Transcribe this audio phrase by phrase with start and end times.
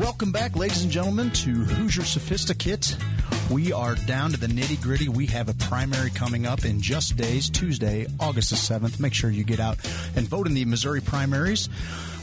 [0.00, 2.96] Welcome back, ladies and gentlemen, to Hoosier Sophisticate.
[3.50, 5.10] We are down to the nitty gritty.
[5.10, 8.98] We have a primary coming up in just days, Tuesday, August the 7th.
[8.98, 9.76] Make sure you get out
[10.16, 11.68] and vote in the Missouri primaries.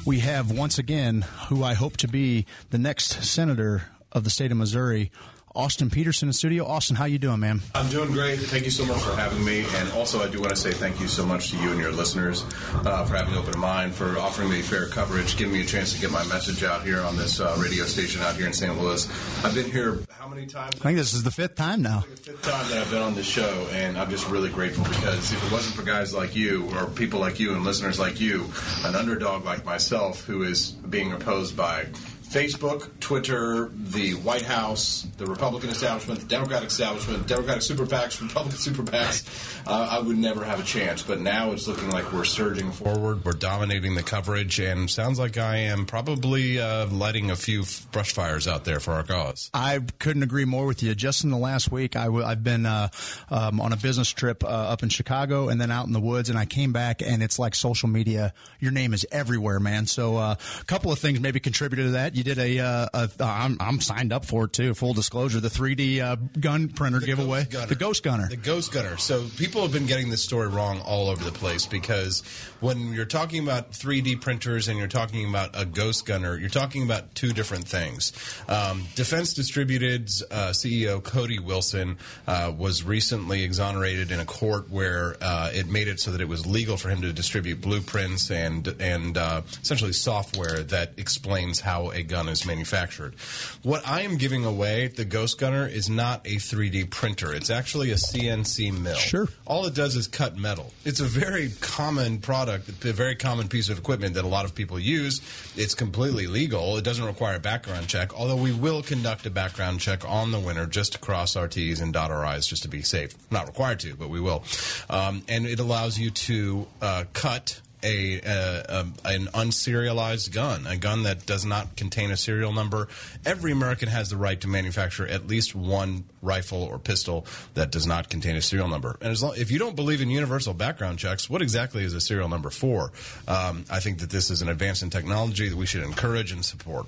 [0.07, 4.51] We have, once again, who I hope to be the next senator of the state
[4.51, 5.11] of Missouri,
[5.57, 6.65] Austin Petersen in studio.
[6.65, 7.61] Austin, how you doing, man?
[7.73, 8.39] I'm doing great.
[8.39, 9.65] Thank you so much for having me.
[9.77, 11.91] And also, I do want to say thank you so much to you and your
[11.91, 12.45] listeners
[12.85, 15.93] uh, for having an open mind, for offering me fair coverage, giving me a chance
[15.95, 18.79] to get my message out here on this uh, radio station out here in St.
[18.79, 19.09] Louis.
[19.43, 20.75] I've been here how many times?
[20.75, 22.01] I think this is the fifth time now.
[22.01, 25.45] Fifth time that I've been on this show, and I'm just really grateful because if
[25.45, 28.45] it wasn't for guys like you or people like you and listeners like you,
[28.83, 31.85] an underdog like myself who is being opposed by
[32.29, 38.57] Facebook, Twitter, the White House, the Republican establishment, the Democratic establishment, Democratic super PACs, Republican
[38.57, 39.25] super PACs,
[39.65, 41.01] uh, I would never have a chance.
[41.03, 43.23] But now it's looking like we're surging forward.
[43.23, 47.87] We're dominating the coverage, and sounds like I am probably uh, lighting a few f-
[47.91, 49.49] brush fires out there for our cause.
[49.53, 50.95] I couldn't agree more with you.
[50.95, 52.89] Just in the last week, i w- I've been uh,
[53.29, 56.29] um, on a business trip uh, up in Chicago and then out in the woods,
[56.29, 58.33] and I came back, and it's like social media.
[58.59, 59.85] Your name is everywhere, man.
[59.87, 62.16] So uh, a couple of things maybe contributed to that.
[62.17, 64.73] You did a, uh, a I'm, I'm signed up for it too.
[64.73, 68.27] Full disclosure, the 3D uh, gun printer The giveaway, Ghost the Ghost Gunner.
[68.27, 68.97] The Ghost Gunner.
[68.97, 72.23] So people have been getting this story wrong all over the place because
[72.59, 76.81] when you're talking about 3D printers and you're talking about a Ghost Gunner, you're talking
[76.81, 78.13] about two different things.
[78.49, 85.17] Um, Defense Distributed's uh, CEO Cody Wilson uh, was recently exonerated in a court where
[85.21, 88.67] uh, it made it so that it was legal for him to distribute blueprints and
[88.79, 93.15] and uh, essentially software that explains how a gun is manufactured.
[93.63, 97.33] What I am giving away, the Ghost Gunner, is not a 3D printer.
[97.33, 98.95] It's actually a CNC mill.
[98.95, 99.27] Sure.
[99.45, 100.71] All it does is cut metal.
[100.85, 104.55] It's a very common product, a very common piece of equipment that a lot of
[104.55, 105.21] people use.
[105.55, 106.77] It's completely legal.
[106.77, 110.39] It doesn't require a background check, although we will conduct a background check on the
[110.39, 113.15] winner just to cross our T's and dot our I's just to be safe.
[113.31, 114.43] Not required to, but we will.
[114.89, 120.77] Um, and it allows you to uh, cut a, uh, um, an unserialized gun, a
[120.77, 122.87] gun that does not contain a serial number.
[123.25, 127.85] Every American has the right to manufacture at least one rifle or pistol that does
[127.85, 128.97] not contain a serial number.
[129.01, 132.01] And as long, if you don't believe in universal background checks, what exactly is a
[132.01, 132.91] serial number for?
[133.27, 136.43] Um, I think that this is an advance in technology that we should encourage and
[136.43, 136.87] support.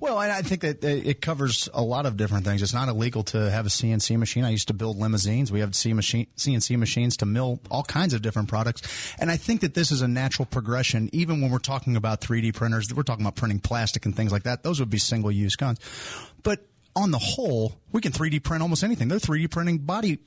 [0.00, 2.62] Well, and I think that it covers a lot of different things.
[2.62, 4.44] It's not illegal to have a CNC machine.
[4.44, 5.50] I used to build limousines.
[5.50, 8.82] We have machine, CNC machines to mill all kinds of different products.
[9.18, 11.08] And I think that this is a natural progression.
[11.12, 14.42] Even when we're talking about 3D printers, we're talking about printing plastic and things like
[14.42, 14.62] that.
[14.62, 15.78] Those would be single use guns.
[16.42, 19.08] But on the whole, we can 3D print almost anything.
[19.08, 20.18] They're 3D printing body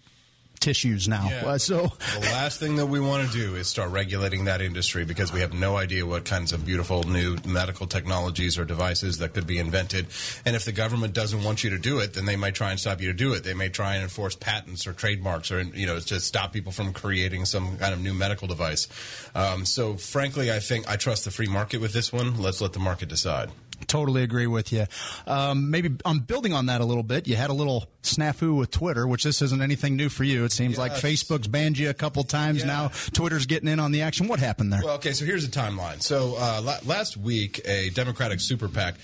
[0.64, 1.28] tissues now.
[1.30, 1.46] Yeah.
[1.46, 5.04] Uh, so The last thing that we want to do is start regulating that industry
[5.04, 9.34] because we have no idea what kinds of beautiful new medical technologies or devices that
[9.34, 10.08] could be invented.
[10.46, 12.80] And if the government doesn't want you to do it, then they might try and
[12.80, 13.44] stop you to do it.
[13.44, 16.94] They may try and enforce patents or trademarks or, you know, to stop people from
[16.94, 18.88] creating some kind of new medical device.
[19.36, 22.42] Um, so, frankly, I think I trust the free market with this one.
[22.42, 23.50] Let's let the market decide.
[23.88, 24.86] Totally agree with you.
[25.28, 27.28] Um, maybe I'm building on that a little bit.
[27.28, 30.44] You had a little snafu with Twitter, which this isn't anything new for you.
[30.46, 32.66] It seems like Facebook's banned you a couple times Yeah.
[32.68, 32.88] now.
[33.14, 34.28] Twitter's getting in on the action.
[34.28, 34.82] What happened there?
[34.84, 36.02] Well, okay, so here's the timeline.
[36.02, 38.96] So uh, la- last week, a Democratic super PAC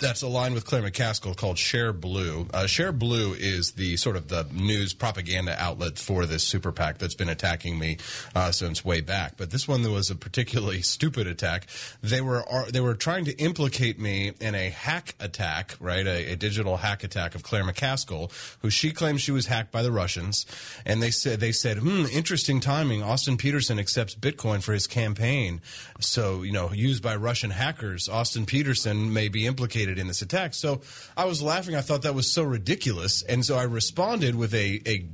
[0.00, 2.50] that's aligned with Claire McCaskill called Shareblue.
[2.52, 7.14] Uh, Shareblue is the sort of the news propaganda outlet for this super PAC that's
[7.14, 7.98] been attacking me
[8.34, 9.34] uh, since way back.
[9.36, 11.66] But this one was a particularly stupid attack.
[12.02, 16.06] They were are, they were trying to implicate me in a hack attack, right?
[16.06, 18.32] A, a digital hack attack of Claire McCaskill,
[18.62, 20.46] who she claims she was hacked by the Russians,
[20.86, 23.02] and they said they said, "Hmm, interesting timing.
[23.02, 25.60] Austin Petersen accepts Bitcoin for his campaign,
[26.00, 28.08] so you know, used by Russian hackers.
[28.08, 30.80] Austin Petersen may be implicated in this attack." So
[31.16, 31.74] I was laughing.
[31.74, 35.08] I thought that was so ridiculous, and so I responded with a a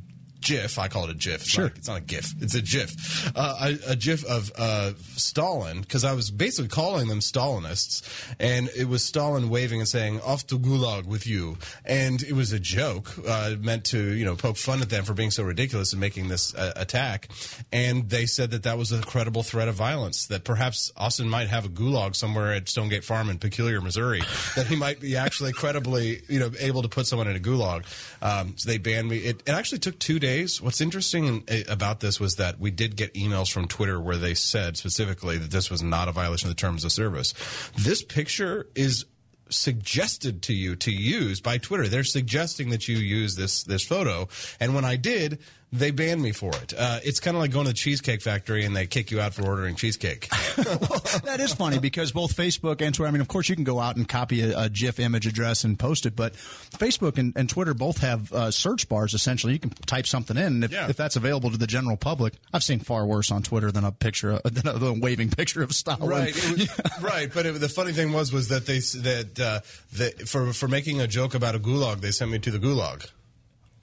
[0.47, 0.79] GIF.
[0.79, 1.43] I call it a GIF.
[1.43, 1.65] It's Sure.
[1.65, 2.35] Not, it's not a GIF.
[2.41, 3.33] It's a GIF.
[3.37, 8.03] Uh, a, a GIF of uh, Stalin because I was basically calling them Stalinists,
[8.39, 12.53] and it was Stalin waving and saying "off to Gulag with you," and it was
[12.53, 15.93] a joke uh, meant to you know poke fun at them for being so ridiculous
[15.93, 17.29] and making this uh, attack.
[17.73, 20.27] And they said that that was a credible threat of violence.
[20.29, 24.23] That perhaps Austin might have a Gulag somewhere at Stonegate Farm in Peculiar, Missouri.
[24.55, 27.85] that he might be actually credibly you know able to put someone in a Gulag.
[28.23, 29.19] Um, so they banned me.
[29.19, 30.36] It, it actually took two days.
[30.61, 34.35] What's interesting uh, about this was that we did get emails from Twitter where they
[34.35, 37.33] said specifically that this was not a violation of the terms of service.
[37.79, 39.07] This picture is
[39.49, 41.89] suggested to you to use by Twitter.
[41.89, 44.29] They're suggesting that you use this this photo.
[44.61, 45.39] And when I did,
[45.73, 46.73] they banned me for it.
[46.79, 49.35] Uh, it's kind of like going to the Cheesecake Factory and they kick you out
[49.35, 50.29] for ordering cheesecake.
[50.57, 50.67] well,
[51.25, 53.81] that is funny because both Facebook and Twitter, I mean, of course, you can go
[53.81, 57.49] out and copy a, a GIF image address and post it, but Facebook and, and
[57.51, 59.55] Twitter both have uh, search bars essentially.
[59.55, 60.89] You can type something in, and if, Yeah.
[60.89, 63.93] if that's available to the general public, I've seen far worse on Twitter than a
[63.93, 66.09] picture, than a, than a waving picture of Stalin.
[66.09, 67.31] Right, was, right.
[67.33, 69.61] But it, the funny thing was, was that they that uh,
[69.95, 73.11] that for for making a joke about a gulag, they sent me to the gulag.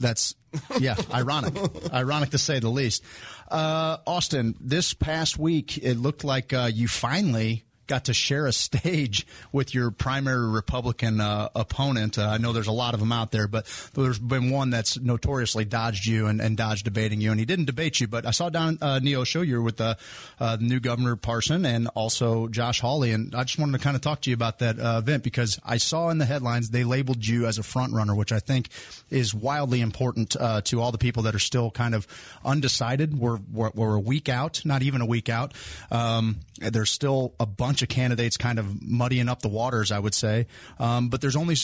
[0.03, 0.35] That's
[0.79, 1.55] yeah, ironic.
[1.94, 3.03] ironic to say the least.
[3.50, 8.53] Uh, Austin, this past week it looked like uh, you finally got to share a
[8.53, 12.18] stage with your primary Republican uh, opponent.
[12.18, 15.00] Uh, I know there's a lot of them out there, but there's been one that's
[15.00, 18.07] notoriously dodged you and, and dodged debating you, and he didn't debate you.
[18.07, 19.95] But I saw down uh, Neosho you with uh,
[20.39, 23.95] uh, the new Governor Parson and also Josh Hawley, and I just wanted to kind
[23.95, 26.83] of talk to you about that uh, event because I saw in the headlines they
[26.83, 28.69] labeled you as a front runner, which I think
[29.09, 32.07] is wildly important uh, to all the people that are still kind of
[32.45, 33.18] undecided.
[33.18, 35.53] We're, we're we're a week out, not even a week out.
[35.91, 40.13] Um, there's still a bunch of candidates kind of muddying up the waters, I would
[40.13, 40.47] say.
[40.79, 41.55] Um, but there's only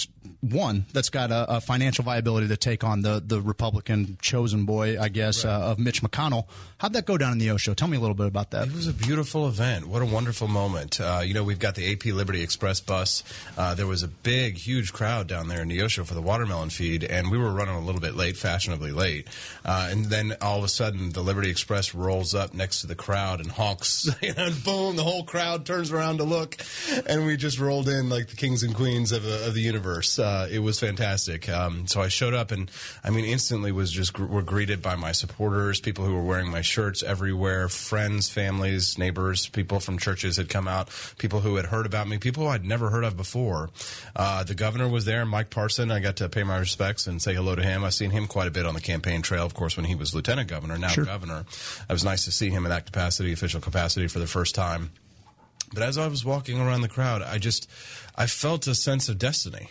[0.42, 5.00] one that's got a, a financial viability to take on the the Republican chosen boy,
[5.00, 6.46] I guess, uh, of Mitch McConnell.
[6.78, 7.76] How'd that go down in Neosho?
[7.76, 8.68] Tell me a little bit about that.
[8.68, 9.88] It was a beautiful event.
[9.88, 11.02] What a wonderful moment.
[11.02, 13.24] Uh, you know, we've got the AP Liberty Express bus.
[13.58, 17.04] Uh, there was a big, huge crowd down there in Neosho for the watermelon feed,
[17.04, 19.28] and we were running a little bit late, fashionably late.
[19.66, 22.96] Uh, and then all of a sudden, the Liberty Express rolls up next to the
[22.96, 26.58] crowd and honks, and boom, the whole crowd turns around to look,
[27.08, 30.20] and we just rolled in like the kings and queens of, the of the universe.
[30.20, 31.48] Uh, it was fantastic.
[31.50, 32.72] Um, so I showed up, and
[33.04, 36.50] I mean, instantly was just gr- were greeted by my supporters, people who were wearing
[36.50, 41.68] my shirts everywhere, friends, families, neighbors, people from churches had come out, people who had
[41.68, 43.70] heard about me, people who I'd never heard of before.
[44.16, 45.92] Uh, the governor was there, Mike Parson.
[45.92, 47.84] I got to pay my respects and say hello to him.
[47.84, 50.16] I've seen him quite a bit on the campaign trail, of course, when he was
[50.16, 51.46] lieutenant governor, now governor.
[51.90, 54.92] It was nice to see him in that capacity, official capacity, for the first time.
[55.74, 57.70] But as I was walking around the crowd, I just
[58.16, 59.70] I felt a sense of destiny.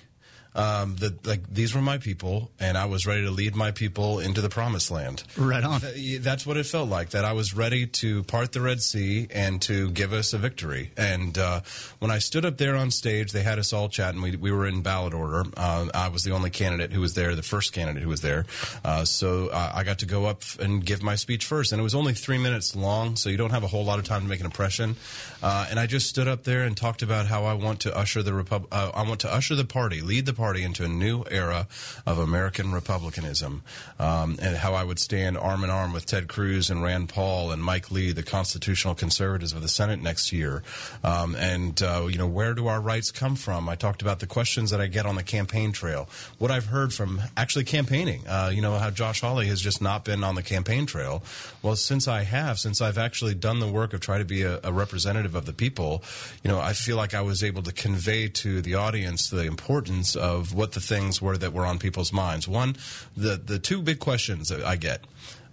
[0.58, 4.18] Um, that like these were my people, and I was ready to lead my people
[4.18, 5.22] into the promised land.
[5.36, 5.80] Right on.
[6.18, 7.10] That's what it felt like.
[7.10, 10.90] That I was ready to part the Red Sea and to give us a victory.
[10.96, 11.60] And uh,
[12.00, 14.20] when I stood up there on stage, they had us all chatting.
[14.20, 15.44] We we were in ballot order.
[15.56, 18.44] Uh, I was the only candidate who was there, the first candidate who was there.
[18.84, 21.84] Uh, so uh, I got to go up and give my speech first, and it
[21.84, 24.28] was only three minutes long, so you don't have a whole lot of time to
[24.28, 24.96] make an impression.
[25.40, 28.24] Uh, and I just stood up there and talked about how I want to usher
[28.24, 31.24] the Repub- uh, I want to usher the party, lead the party into a new
[31.30, 31.66] era
[32.06, 33.62] of American republicanism,
[33.98, 37.50] um, and how I would stand arm in arm with Ted Cruz and Rand Paul
[37.50, 40.62] and Mike Lee, the constitutional conservatives of the Senate next year.
[41.04, 43.68] Um, and uh, you know, where do our rights come from?
[43.68, 46.08] I talked about the questions that I get on the campaign trail,
[46.38, 48.26] what I've heard from actually campaigning.
[48.26, 51.22] Uh, you know, how Josh Hawley has just not been on the campaign trail.
[51.62, 54.60] Well, since I have, since I've actually done the work of trying to be a,
[54.64, 56.02] a representative of the people,
[56.42, 60.16] you know, I feel like I was able to convey to the audience the importance
[60.16, 62.48] of what the things were that were on people's minds.
[62.48, 62.76] One,
[63.16, 65.04] the the two big questions that I get.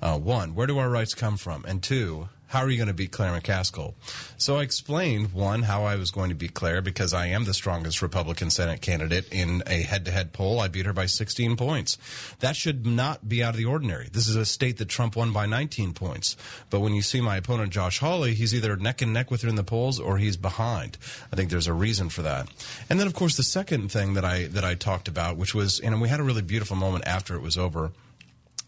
[0.01, 1.65] Uh, one, where do our rights come from?
[1.65, 3.93] And two, how are you going to beat Claire McCaskill?
[4.37, 7.53] So I explained one how I was going to beat Claire because I am the
[7.53, 10.59] strongest Republican Senate candidate in a head-to-head poll.
[10.59, 11.97] I beat her by 16 points.
[12.39, 14.09] That should not be out of the ordinary.
[14.11, 16.37] This is a state that Trump won by 19 points.
[16.69, 19.49] But when you see my opponent Josh Hawley, he's either neck and neck with her
[19.49, 20.97] in the polls or he's behind.
[21.31, 22.47] I think there's a reason for that.
[22.89, 25.79] And then of course the second thing that I that I talked about, which was
[25.79, 27.91] and we had a really beautiful moment after it was over.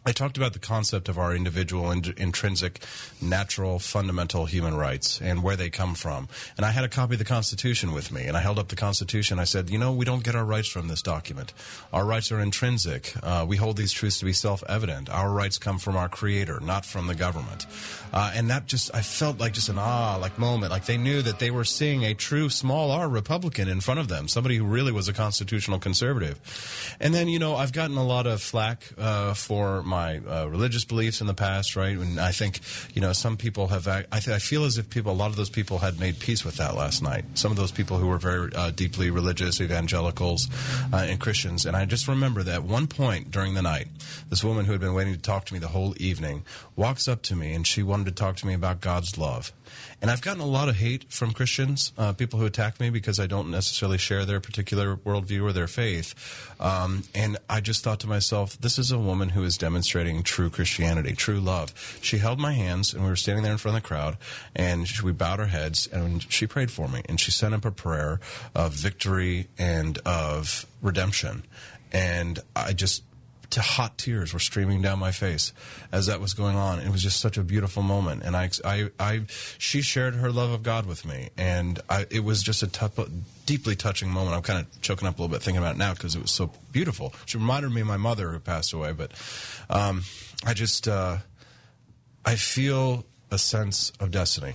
[0.07, 2.79] I talked about the concept of our individual, in- intrinsic,
[3.21, 6.29] natural, fundamental human rights and where they come from.
[6.55, 8.77] And I had a copy of the Constitution with me, and I held up the
[8.77, 9.37] Constitution.
[9.37, 11.51] I said, you know, we don't get our rights from this document.
[11.91, 13.15] Our rights are intrinsic.
[13.21, 15.09] Uh, we hold these truths to be self-evident.
[15.09, 17.65] Our rights come from our Creator, not from the government.
[18.13, 21.21] Uh, and that just, I felt like just an ah, like moment, like they knew
[21.21, 24.63] that they were seeing a true small R Republican in front of them, somebody who
[24.63, 26.39] really was a constitutional conservative.
[27.01, 30.85] And then, you know, I've gotten a lot of flack uh, for my uh, religious
[30.85, 31.97] beliefs in the past, right?
[31.97, 32.59] And I think,
[32.93, 33.87] you know, some people have.
[33.87, 36.43] I, th- I feel as if people, a lot of those people had made peace
[36.45, 37.25] with that last night.
[37.35, 40.47] Some of those people who were very uh, deeply religious, evangelicals,
[40.93, 41.65] uh, and Christians.
[41.65, 43.87] And I just remember that at one point during the night,
[44.29, 46.43] this woman who had been waiting to talk to me the whole evening
[46.75, 49.51] walks up to me and she wanted to talk to me about God's love.
[50.01, 53.19] And I've gotten a lot of hate from Christians, uh, people who attack me because
[53.19, 56.13] I don't necessarily share their particular worldview or their faith.
[56.59, 60.49] Um, and I just thought to myself, this is a woman who is demonstrating true
[60.49, 61.99] Christianity, true love.
[62.01, 64.17] She held my hands, and we were standing there in front of the crowd,
[64.55, 67.65] and she, we bowed our heads, and she prayed for me, and she sent up
[67.65, 68.19] a prayer
[68.55, 71.43] of victory and of redemption.
[71.91, 73.03] And I just
[73.49, 75.53] to hot tears were streaming down my face
[75.91, 76.79] as that was going on.
[76.79, 79.21] It was just such a beautiful moment, and I, I, I
[79.57, 83.09] she shared her love of God with me, and I, it was just a
[83.45, 84.35] deeply touching moment.
[84.35, 86.31] I'm kind of choking up a little bit thinking about it now because it was
[86.31, 87.13] so beautiful.
[87.25, 89.11] She reminded me of my mother who passed away, but
[89.69, 90.03] um,
[90.45, 91.17] I just, uh,
[92.25, 94.53] I feel a sense of destiny.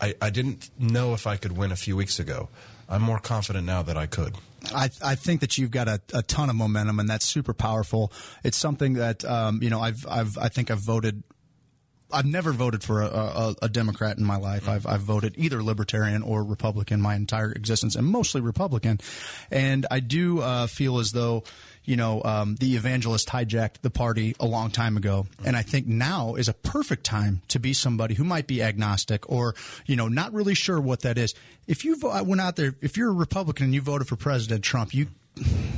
[0.00, 2.48] I, I didn't know if I could win a few weeks ago.
[2.88, 4.34] I'm more confident now that I could.
[4.74, 8.12] I, I think that you've got a, a, ton of momentum, and that's super powerful.
[8.44, 11.22] It's something that um, you know I've I've I think I've voted.
[12.12, 14.68] I've never voted for a, a, a Democrat in my life.
[14.68, 19.00] I've, I've voted either Libertarian or Republican my entire existence, and mostly Republican.
[19.50, 21.42] And I do uh, feel as though
[21.86, 25.26] you know, um, the evangelist hijacked the party a long time ago.
[25.44, 29.30] And I think now is a perfect time to be somebody who might be agnostic
[29.30, 29.54] or,
[29.86, 31.34] you know, not really sure what that is.
[31.66, 34.92] If you went out there, if you're a Republican and you voted for President Trump,
[34.92, 35.06] you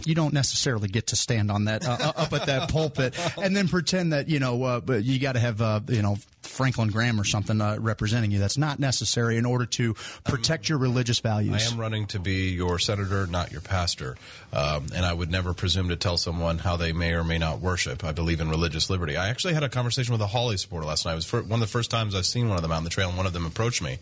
[0.05, 3.67] you don't necessarily get to stand on that uh, up at that pulpit and then
[3.67, 6.17] pretend that you know uh, you got to have uh, you know
[6.49, 8.39] Franklin Graham or something uh, representing you.
[8.39, 11.69] That's not necessary in order to protect your religious values.
[11.69, 14.17] I am running to be your senator, not your pastor,
[14.53, 17.61] um, and I would never presume to tell someone how they may or may not
[17.61, 18.05] worship.
[18.05, 19.17] I believe in religious liberty.
[19.17, 21.13] I actually had a conversation with a Hawley supporter last night.
[21.13, 22.91] It was one of the first times I've seen one of them out on the
[22.91, 23.99] trail, and one of them approached me.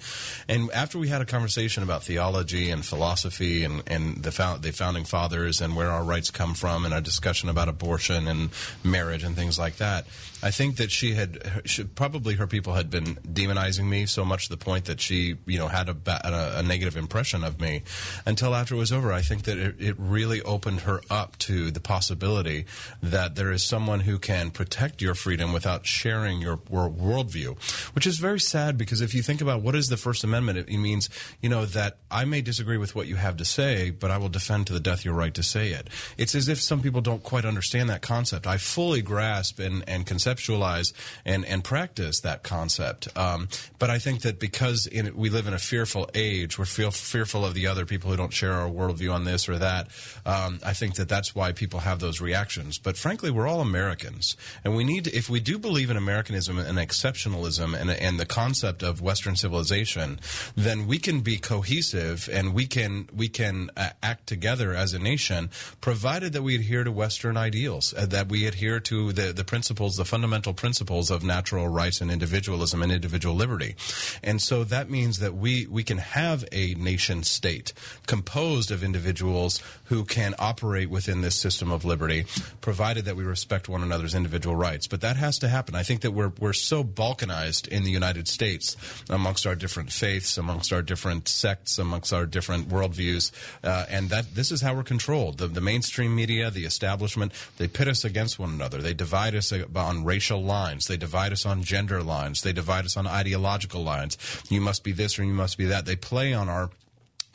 [0.48, 4.72] And after we had a conversation about theology and philosophy and, and the, found, the
[4.72, 8.50] founding fathers and where our rights come from, and a discussion about abortion and
[8.84, 10.06] marriage and things like that,
[10.42, 14.44] I think that she had she, probably her people had been demonizing me so much
[14.44, 17.82] to the point that she you know had a, a, a negative impression of me
[18.24, 19.12] until after it was over.
[19.12, 22.66] I think that it, it, really opened her up to the possibility
[23.02, 27.58] that there is someone who can protect your freedom without sharing your worldview,
[27.94, 30.68] which is very sad because if you think about what is the First Amendment, it,
[30.68, 31.08] it means
[31.40, 34.28] you know that I may disagree with what you have to say, but I will
[34.28, 35.88] defend to the death your right to say it.
[36.16, 38.46] It's as if some people don't quite understand that concept.
[38.46, 40.92] I fully grasp and and conceptualize
[41.24, 43.08] and, and practice that concept.
[43.16, 46.90] Um, but I think that because in, we live in a fearful age, we're feel,
[46.90, 49.88] fearful of the other people who don't share our worldview on this or that.
[50.24, 52.78] Um, I think that that's why people have those reactions.
[52.78, 54.36] But frankly, we're all Americans.
[54.64, 58.26] And we need to, if we do believe in Americanism and exceptionalism and, and the
[58.26, 60.20] concept of Western civilization,
[60.56, 64.98] then we can be cohesive and we can, we can uh, act together as a
[64.98, 69.44] nation, provided that we adhere to Western ideals, uh, that we adhere to the, the
[69.44, 73.76] principles, the fundamental principles of natural rights and individualism and individual liberty.
[74.22, 77.72] And so that means that we, we can have a nation state
[78.06, 82.26] composed of individuals who can operate within this system of liberty,
[82.60, 84.86] provided that we respect one another's individual rights.
[84.86, 85.74] But that has to happen.
[85.74, 88.76] I think that we're, we're so balkanized in the United States
[89.08, 93.32] amongst our different faiths, amongst our different sects, amongst our different worldviews,
[93.62, 95.38] uh, and that this is how we're controlled.
[95.38, 98.78] The, the mainstream media, the establishment, they pit us against one another.
[98.78, 100.86] They divide us on racial lines.
[100.86, 102.42] They divide us on gender lines.
[102.42, 104.18] They divide us on ideological lines.
[104.48, 105.86] You must be this or you must be that.
[105.86, 106.70] They play on our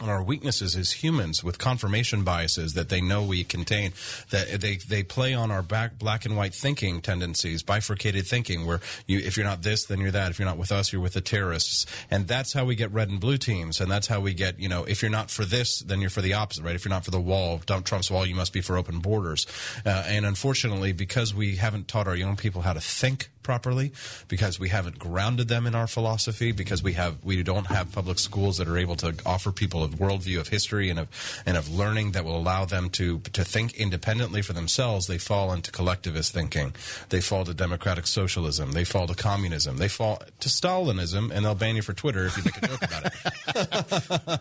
[0.02, 3.94] on our weaknesses as humans with confirmation biases that they know we contain
[4.32, 8.80] that they they play on our back black and white thinking tendencies bifurcated thinking where
[9.06, 11.14] you if you're not this then you're that if you're not with us you're with
[11.14, 14.34] the terrorists and that's how we get red and blue teams and that's how we
[14.34, 16.84] get you know if you're not for this then you're for the opposite right if
[16.84, 19.46] you're not for the wall Trump's wall you must be for open borders
[19.86, 23.92] uh, and unfortunately because we haven't taught our young people how to think properly
[24.28, 28.20] because we haven't grounded them in our philosophy because we have we don't have public
[28.20, 31.08] schools that are able to offer people a worldview of history and of
[31.46, 35.08] and of learning that will allow them to to think independently for themselves.
[35.08, 36.74] They fall into collectivist thinking.
[37.10, 38.72] They fall to democratic socialism.
[38.72, 39.78] They fall to communism.
[39.78, 42.84] They fall to Stalinism and they'll ban you for Twitter if you make a joke
[42.84, 43.06] about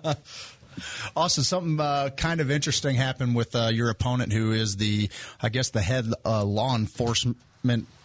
[0.04, 0.18] it.
[1.16, 5.10] Also, something uh, kind of interesting happened with uh, your opponent, who is the,
[5.42, 7.36] I guess, the head uh, law enforcement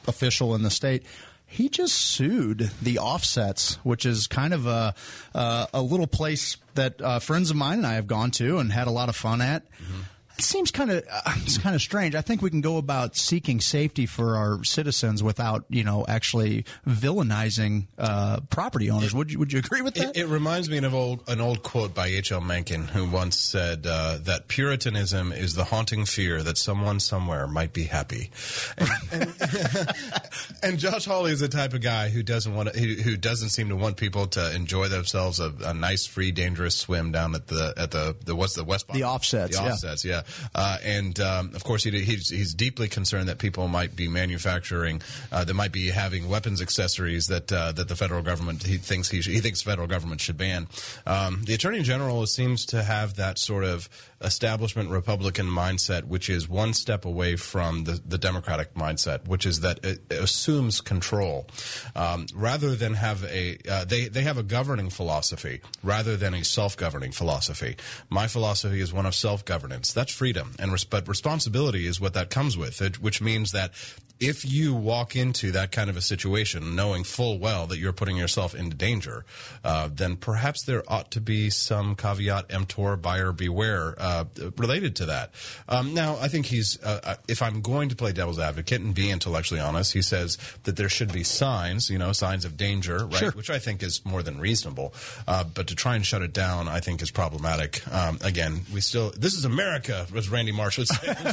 [0.07, 1.03] official in the state
[1.47, 4.95] he just sued the offsets, which is kind of a
[5.33, 8.71] uh, a little place that uh, friends of mine and I have gone to and
[8.71, 9.63] had a lot of fun at.
[9.63, 10.01] Mm-hmm.
[10.37, 12.15] It seems kind of uh, it's kind of strange.
[12.15, 16.65] I think we can go about seeking safety for our citizens without you know actually
[16.87, 19.13] villainizing uh, property owners.
[19.13, 20.15] Would you would you agree with that?
[20.15, 22.31] It, it reminds me of old, an old quote by H.
[22.31, 22.41] L.
[22.41, 27.73] Mencken, who once said uh, that Puritanism is the haunting fear that someone somewhere might
[27.73, 28.31] be happy.
[28.77, 29.33] And, and,
[30.63, 33.49] and Josh Hawley is the type of guy who doesn't want to, who, who doesn't
[33.49, 37.47] seem to want people to enjoy themselves a, a, nice, free, dangerous swim down at
[37.47, 40.15] the at the, the what's the West the offsets the offsets yeah.
[40.15, 40.21] yeah.
[40.53, 45.01] Uh, and um, of course he, he's, he's deeply concerned that people might be manufacturing,
[45.31, 49.09] uh, that might be having weapons accessories that uh, that the federal government he thinks
[49.09, 50.67] he, he thinks federal government should ban.
[51.05, 53.89] Um, the attorney general seems to have that sort of
[54.21, 59.59] establishment Republican mindset, which is one step away from the, the Democratic mindset, which is
[59.61, 61.47] that it assumes control
[61.95, 66.43] um, rather than have a uh, they they have a governing philosophy rather than a
[66.43, 67.75] self-governing philosophy.
[68.09, 69.93] My philosophy is one of self-governance.
[69.93, 73.73] That's freedom, and res- but responsibility is what that comes with, it, which means that
[74.19, 78.15] if you walk into that kind of a situation knowing full well that you're putting
[78.15, 79.25] yourself into danger,
[79.63, 84.25] uh, then perhaps there ought to be some caveat emptor, buyer beware uh,
[84.57, 85.31] related to that.
[85.67, 88.93] Um, now, I think he's, uh, uh, if I'm going to play devil's advocate and
[88.95, 93.05] be intellectually honest, he says that there should be signs, you know, signs of danger,
[93.05, 93.15] right?
[93.15, 93.31] Sure.
[93.31, 94.93] Which I think is more than reasonable.
[95.27, 97.85] Uh, but to try and shut it down, I think is problematic.
[97.93, 101.13] Um, again, we still, this is America, as Randy Marsh would say.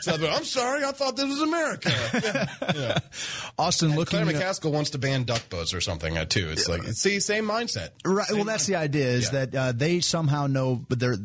[0.00, 1.90] so, so, I'm sorry, I thought this was America.
[2.22, 2.98] Yeah.
[3.58, 6.48] Austin And looking Claire at- McCaskill wants to ban duck boats or something uh, too.
[6.50, 7.90] It's like see, same mindset.
[8.04, 8.26] Right.
[8.26, 9.44] Same Well, that's the idea is Yeah.
[9.46, 11.16] that uh, they somehow know, but there,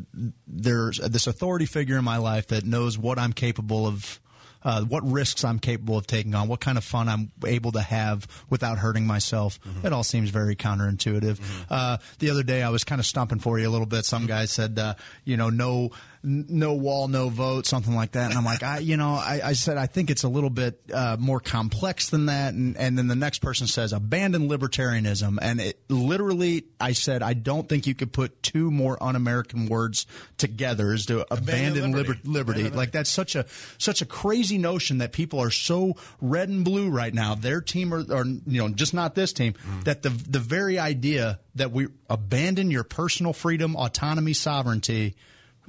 [0.47, 4.19] there's this authority figure in my life that knows what I'm capable of,
[4.63, 7.81] uh, what risks I'm capable of taking on, what kind of fun I'm able to
[7.81, 9.59] have without hurting myself.
[9.61, 9.85] Mm-hmm.
[9.87, 11.39] It all seems very counterintuitive.
[11.69, 14.03] Uh, the other day, I was kind of stumping for you a little bit.
[14.05, 14.27] Some Mm-hmm.
[14.27, 15.91] guy said, uh, you know, no.
[16.23, 19.53] No wall, no vote, something like that, and I'm like, I, you know, I, I
[19.53, 23.07] said I think it's a little bit uh, more complex than that, and, and then
[23.07, 27.95] the next person says abandon libertarianism, and it literally, I said I don't think you
[27.95, 30.05] could put two more un-American words
[30.37, 32.19] together as to abandon, liberty.
[32.23, 32.69] liber- liberty.
[32.69, 33.45] Like that's such a
[33.77, 37.35] such a crazy notion that people are so red and blue right now.
[37.35, 41.39] Their team or, or you know just not this team that the the very idea
[41.55, 45.15] that we abandon your personal freedom, autonomy, sovereignty.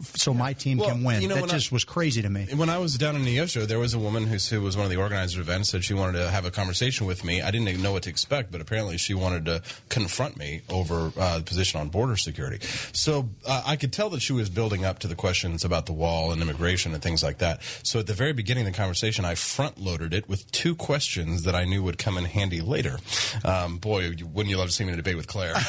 [0.01, 1.23] So my team Well, can win.
[1.23, 2.47] you know, that when I- just was crazy to me.
[2.55, 4.97] When I was down in Neosho, there was a woman who was one of the
[4.97, 7.43] organizers of events said she wanted to have a conversation with me.
[7.43, 11.13] I didn't even know what to expect, but apparently she wanted to confront me over
[11.19, 12.65] uh, the position on border security.
[12.93, 15.93] So uh, I could tell that she was building up to the questions about the
[15.93, 17.61] wall and immigration and things like that.
[17.83, 21.43] So at the very beginning of the conversation, I front loaded it with two questions
[21.43, 22.99] that I knew would come in handy later.
[23.45, 25.55] Um, boy, wouldn't you love to see me in a debate with Claire?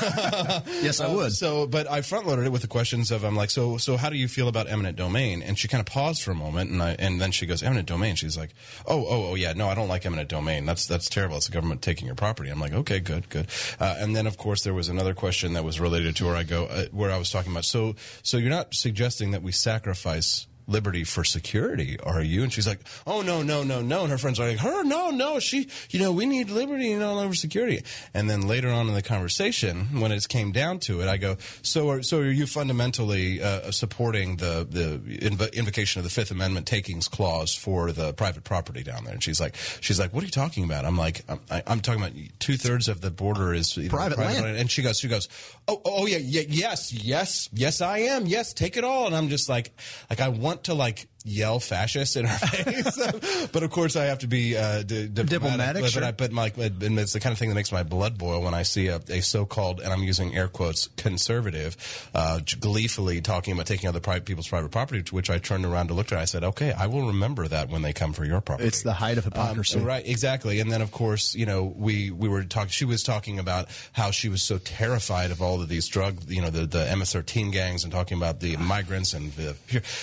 [0.82, 1.34] Yes, I would.
[1.34, 4.10] So, but I front loaded it with the questions of I'm like, so so how
[4.10, 5.42] do you feel about eminent domain?
[5.42, 7.88] And she kind of paused for a moment, and I and then she goes, eminent
[7.88, 8.16] domain.
[8.16, 8.52] She's like,
[8.86, 10.66] oh oh oh yeah, no, I don't like eminent domain.
[10.66, 11.38] That's that's terrible.
[11.38, 12.50] It's the government taking your property.
[12.50, 13.48] I'm like, okay, good good.
[13.80, 16.44] Uh, and then of course there was another question that was related to where I
[16.44, 17.66] go uh, where I was talking about.
[17.66, 22.44] So so you're not suggesting that we sacrifice liberty for security, are you?
[22.44, 24.04] And she's like, oh, no, no, no, no.
[24.04, 25.40] And her friends are like, her, no, no.
[25.40, 27.84] She, you know, we need liberty and all over security.
[28.14, 31.38] And then later on in the conversation, when it came down to it, I go,
[31.62, 36.32] so are, so are you fundamentally uh, supporting the, the inv- invocation of the Fifth
[36.32, 39.14] Amendment takings clause for the private property down there?
[39.14, 40.86] And she's like, she's like, what are you talking about?
[40.86, 44.18] I'm like, I'm, I, I'm talking about two thirds of the border is know, Private
[44.18, 44.58] land.
[44.58, 45.28] And she goes, she goes,
[45.68, 48.26] oh, oh yeah, yeah, yes, yes, yes, I am.
[48.26, 49.08] Yes, take it all.
[49.08, 49.72] And I'm just like,
[50.10, 54.20] like I want to like yell fascist in her face, but of course I have
[54.20, 55.30] to be uh, diplomatic.
[55.30, 56.04] Diplomatic, but, sure.
[56.04, 58.64] I, but and it's the kind of thing that makes my blood boil when I
[58.64, 63.90] see a, a so-called, and I'm using air quotes, conservative, uh, gleefully talking about taking
[63.90, 65.04] other private people's private property.
[65.04, 66.18] To which I turned around to look at her.
[66.18, 68.94] I said, "Okay, I will remember that when they come for your property." It's the
[68.94, 69.80] height of hypocrisy.
[69.80, 70.60] Um, right, exactly.
[70.60, 74.12] And then, of course, you know, we, we were talking, she was talking about how
[74.12, 77.84] she was so terrified of all of these drug, you know, the, the MS-13 gangs
[77.84, 79.56] and talking about the migrants and the,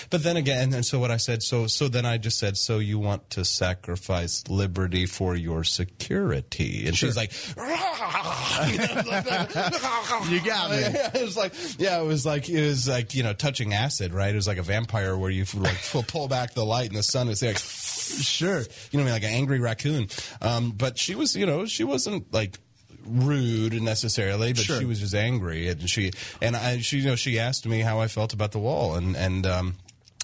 [0.09, 2.79] but then again, and so what I said, so, so then I just said, so
[2.79, 6.85] you want to sacrifice liberty for your security?
[6.85, 10.27] And she's like, you know, like that.
[10.29, 10.77] You got me.
[11.19, 14.31] It was like, yeah, it was like, it was like, you know, touching acid, right?
[14.31, 17.29] It was like a vampire where you like pull- back the light and the sun
[17.29, 17.57] is like,
[18.07, 18.59] Sure.
[18.59, 20.07] you know, what I mean, like an angry raccoon.
[20.41, 22.57] Um, but she was, you know, she wasn't like
[23.05, 24.79] rude necessarily, but Sure.
[24.79, 27.99] she was just angry, and she and I, she, you know, she asked me how
[28.01, 29.45] I felt about the wall, and and.
[29.45, 29.75] Um,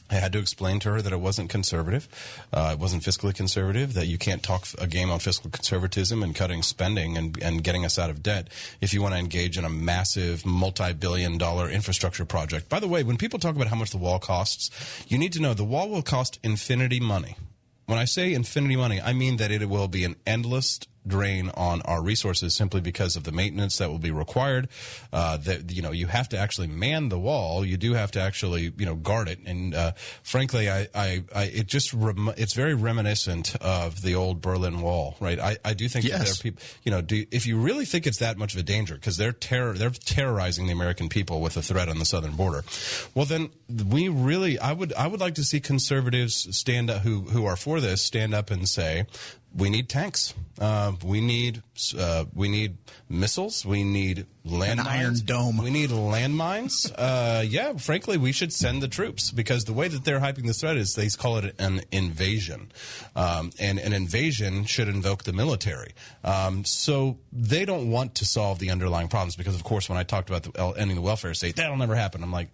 [0.09, 2.07] I had to explain to her that it wasn't conservative,
[2.51, 3.93] uh, it wasn't fiscally conservative.
[3.93, 7.83] That you can't talk a game on fiscal conservatism and cutting spending and, and getting
[7.83, 12.69] us out of debt if you want to engage in a massive multi-billion-dollar infrastructure project.
[12.69, 14.69] By the way, when people talk about how much the wall costs,
[15.07, 17.37] you need to know the wall will cost infinity money.
[17.85, 21.81] When I say infinity money, I mean that it will be an endless drain on
[21.83, 24.69] our resources simply because of the maintenance that will be required.
[25.11, 27.65] Uh, that you know, you have to actually man the wall.
[27.65, 29.39] You do have to actually you know guard it.
[29.45, 34.41] And uh, frankly, I, I, I, it just rem- it's very reminiscent of the old
[34.41, 35.39] Berlin Wall, right?
[35.39, 36.61] I, I do think that there are people.
[36.83, 39.31] You know, do, if you really think it's that much of a danger because they're
[39.31, 42.63] terror they're terrorizing the American people with a threat on the southern border,
[43.13, 43.49] well then
[43.89, 47.55] we really I would I would like to see conservatives stand up who who are
[47.55, 49.05] for this stand up and say
[49.55, 50.33] we need tanks.
[50.59, 51.61] Uh, we need
[51.97, 52.77] uh, we need
[53.09, 53.65] missiles.
[53.65, 54.85] We need landmines.
[54.85, 55.57] Iron Dome.
[55.57, 56.91] We need landmines.
[56.97, 60.61] uh, yeah, frankly, we should send the troops because the way that they're hyping this
[60.61, 62.71] threat is they call it an invasion,
[63.15, 65.93] um, and an invasion should invoke the military.
[66.23, 70.03] Um, so they don't want to solve the underlying problems because, of course, when I
[70.03, 72.23] talked about the, ending the welfare state, that'll never happen.
[72.23, 72.49] I'm like.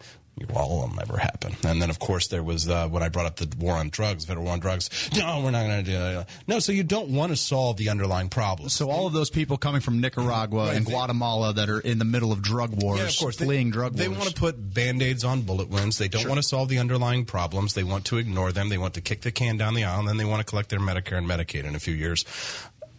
[0.54, 1.54] Well, it'll never happen.
[1.66, 4.24] And then, of course, there was uh, when I brought up the war on drugs,
[4.24, 4.90] federal war on drugs.
[5.14, 6.30] No, we're not going to do that.
[6.48, 8.72] No, so you don't want to solve the underlying problems.
[8.74, 12.00] So all of those people coming from Nicaragua Right, and they- Guatemala that are in
[12.00, 13.36] the middle of drug wars, Yeah, of course.
[13.36, 14.20] They- fleeing drug They wars.
[14.20, 15.98] want to put band-aids on bullet wounds.
[15.98, 17.74] They don't want to solve the underlying problems.
[17.74, 18.70] They want to ignore them.
[18.70, 20.70] They want to kick the can down the aisle, and then they want to collect
[20.70, 22.24] their Medicare and Medicaid in a few years.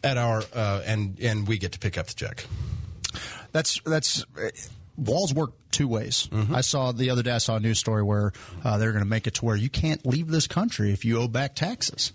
[0.05, 2.45] At our uh, and and we get to pick up the check.
[3.53, 4.49] That's that's uh,
[5.01, 6.29] walls work two ways.
[6.31, 6.55] Mm-hmm.
[6.55, 7.33] I saw the other day.
[7.33, 8.33] I saw a news story where
[8.65, 11.19] uh, they're going to make it to where you can't leave this country if you
[11.21, 12.13] owe back taxes.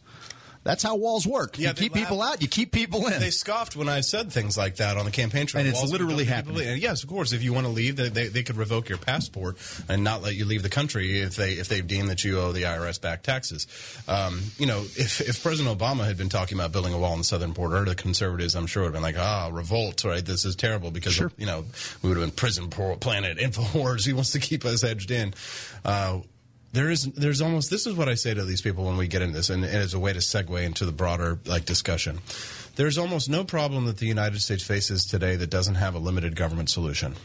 [0.65, 1.59] That's how walls work.
[1.59, 2.41] Yeah, you keep people out.
[2.41, 3.19] You keep people in.
[3.19, 5.61] They scoffed when I said things like that on the campaign trail.
[5.61, 6.67] And it's Walls literally happening.
[6.67, 7.33] And yes, of course.
[7.33, 10.33] If you want to leave, they, they, they could revoke your passport and not let
[10.33, 13.21] you leave the country if they if they deem that you owe the IRS back
[13.21, 13.67] taxes.
[14.07, 17.19] Um, you know, if, if President Obama had been talking about building a wall on
[17.19, 20.25] the southern border, the conservatives, I'm sure, would have been like, ah, revolt, right?
[20.25, 21.31] This is terrible because Sure.
[21.37, 21.63] you know
[22.01, 24.03] we would have been prison planet infowars.
[24.03, 25.35] He wants to keep us edged in.
[25.83, 26.21] Uh,
[26.75, 29.21] there is there's almost this is what I say to these people when we get
[29.21, 32.19] into this and, and it's a way to segue into the broader like discussion.
[32.75, 36.35] There's almost no problem that the United States faces today that doesn't have a limited
[36.35, 37.15] government solution.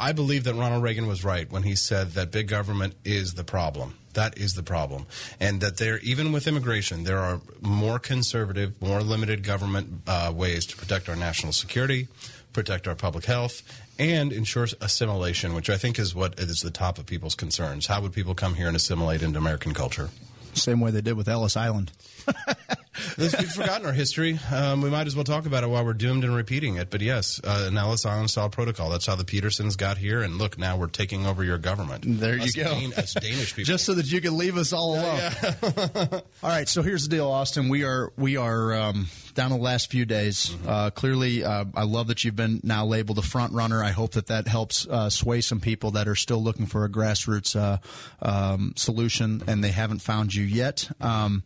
[0.00, 3.44] I believe that Ronald Reagan was right when he said that big government is the
[3.44, 3.94] problem.
[4.14, 5.06] That is the problem.
[5.38, 10.66] And that there, even with immigration, there are more conservative, more limited government uh, ways
[10.66, 12.08] to protect our national security,
[12.52, 13.62] protect our public health,
[13.98, 17.86] and ensures assimilation, which I think is what is the top of people's concerns.
[17.86, 20.10] How would people come here and assimilate into American culture?
[20.54, 21.92] Same way they did with Ellis Island.
[23.16, 24.38] This- We've forgotten our history.
[24.52, 26.90] Um, we might as well talk about it while we're doomed and repeating it.
[26.90, 28.90] But yes, uh, an Ellis Island style protocol.
[28.90, 30.22] That's how the Petersens got here.
[30.22, 32.04] And look, now we're taking over your government.
[32.06, 32.64] There you go.
[32.64, 33.66] Dan- us Danish people.
[33.72, 35.20] just so that you can leave us all alone.
[36.42, 37.68] all right, so here's the deal, Austin.
[37.68, 40.54] We are we are um, down the last few days.
[40.66, 43.82] Uh, clearly, uh, I love that you've been now labeled a front runner.
[43.82, 46.88] I hope that that helps uh, sway some people that are still looking for a
[46.88, 47.78] grassroots uh,
[48.22, 50.88] um, solution and they haven't found you yet.
[51.00, 51.42] Um,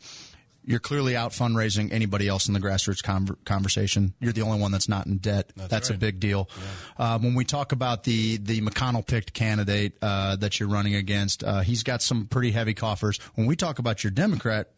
[0.69, 4.13] you're clearly out fundraising anybody else in the grassroots conver- conversation.
[4.21, 5.51] You're the only one that's not in debt.
[5.57, 6.01] That's, a right.
[6.01, 6.51] big deal.
[6.99, 11.43] Uh, when we talk about the the McConnell picked candidate uh, that you're running against,
[11.43, 13.19] uh, he's got some pretty heavy coffers.
[13.35, 14.69] When we talk about your Democrat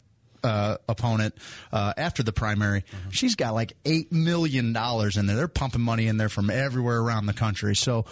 [0.45, 1.35] uh, opponent
[1.73, 5.35] uh, after the primary, she's got like eight million dollars in there.
[5.35, 7.75] They're pumping money in there from everywhere around the country.
[7.75, 8.05] So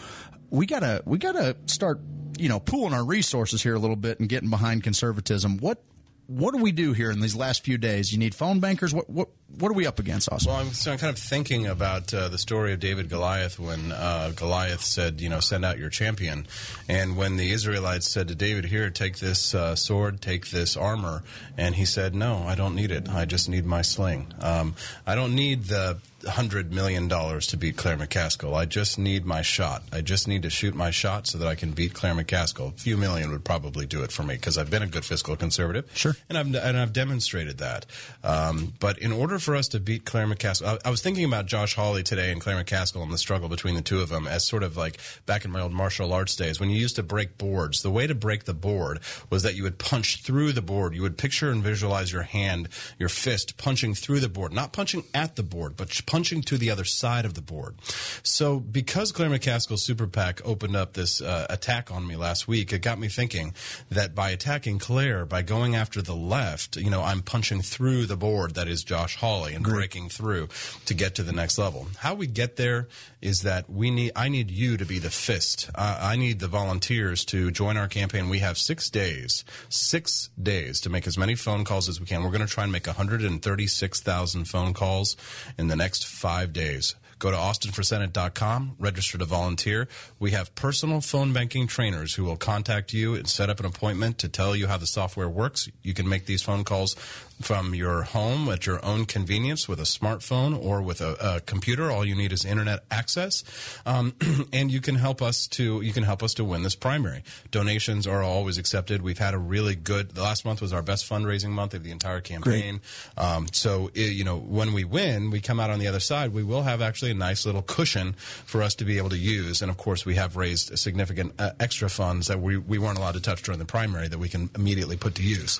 [0.49, 2.01] we gotta we gotta start
[2.37, 5.59] you know pooling our resources here a little bit and getting behind conservatism.
[5.59, 5.81] What
[6.29, 8.13] what do we do here in these last few days?
[8.13, 8.93] You need phone bankers.
[8.93, 10.51] What what what are we up against, Austin?
[10.51, 13.91] Well, I'm, so I'm kind of thinking about uh, the story of David Goliath when
[13.91, 16.45] uh, Goliath said, you know, send out your champion.
[16.87, 21.23] And when the Israelites said to David, here, take this uh, sword, take this armor.
[21.57, 23.09] And he said, no, I don't need it.
[23.09, 24.31] I just need my sling.
[24.39, 24.75] Um,
[25.07, 28.53] I don't need the hundred million dollars to beat Claire McCaskill.
[28.55, 29.83] I just need my shot.
[29.91, 32.73] I just need to shoot my shot so that I can beat Claire McCaskill.
[32.73, 35.35] A few million would probably do it for me because I've been a good fiscal
[35.35, 35.89] conservative.
[35.93, 36.15] Sure.
[36.27, 37.85] And I've and I've demonstrated that.
[38.23, 41.45] Um, but in order for us to beat Claire McCaskill, I, I was thinking about
[41.45, 44.45] Josh Hawley today and Claire McCaskill and the struggle between the two of them as
[44.45, 47.37] sort of like back in my old martial arts days when you used to break
[47.37, 47.81] boards.
[47.81, 50.93] The way to break the board was that you would punch through the board.
[50.95, 55.03] You would picture and visualize your hand, your fist punching through the board, not punching
[55.13, 57.75] at the board, but punching to the other side of the board.
[58.23, 62.73] So because Claire McCaskill's super PAC opened up this uh, attack on me last week,
[62.73, 63.53] it got me thinking
[63.91, 68.17] that by attacking Claire, by going after the left, you know, I'm punching through the
[68.17, 70.49] board that is Josh Hawley and breaking through
[70.85, 71.87] to get to the next level.
[71.99, 72.87] How we get there
[73.21, 74.11] is that we need.
[74.15, 75.69] I need you to be the fist.
[75.75, 78.29] Uh, I need the volunteers to join our campaign.
[78.29, 82.23] We have six days, six days to make as many phone calls as we can.
[82.23, 85.17] We're going to try and make 136,000 phone calls
[85.57, 86.95] in the next five days.
[87.19, 89.87] Go to austinforsenate.com, register to volunteer.
[90.19, 94.17] We have personal phone banking trainers who will contact you and set up an appointment
[94.19, 95.69] to tell you how the software works.
[95.83, 96.95] You can make these phone calls
[97.41, 101.89] from your home at your own convenience with a smartphone or with a, a computer.
[101.89, 103.43] All you need is internet access,
[103.85, 104.13] um,
[104.53, 107.23] and you can help us to you can help us to win this primary.
[107.51, 109.01] Donations are always accepted.
[109.01, 110.11] We've had a really good.
[110.11, 112.81] The last month was our best fundraising month of the entire campaign.
[113.17, 116.33] Um, so it, you know when we win, we come out on the other side.
[116.33, 119.61] We will have actually a nice little cushion for us to be able to use,
[119.61, 123.13] and of course we have raised significant uh, extra funds that we we weren't allowed
[123.13, 125.59] to touch during the primary that we can immediately put to use.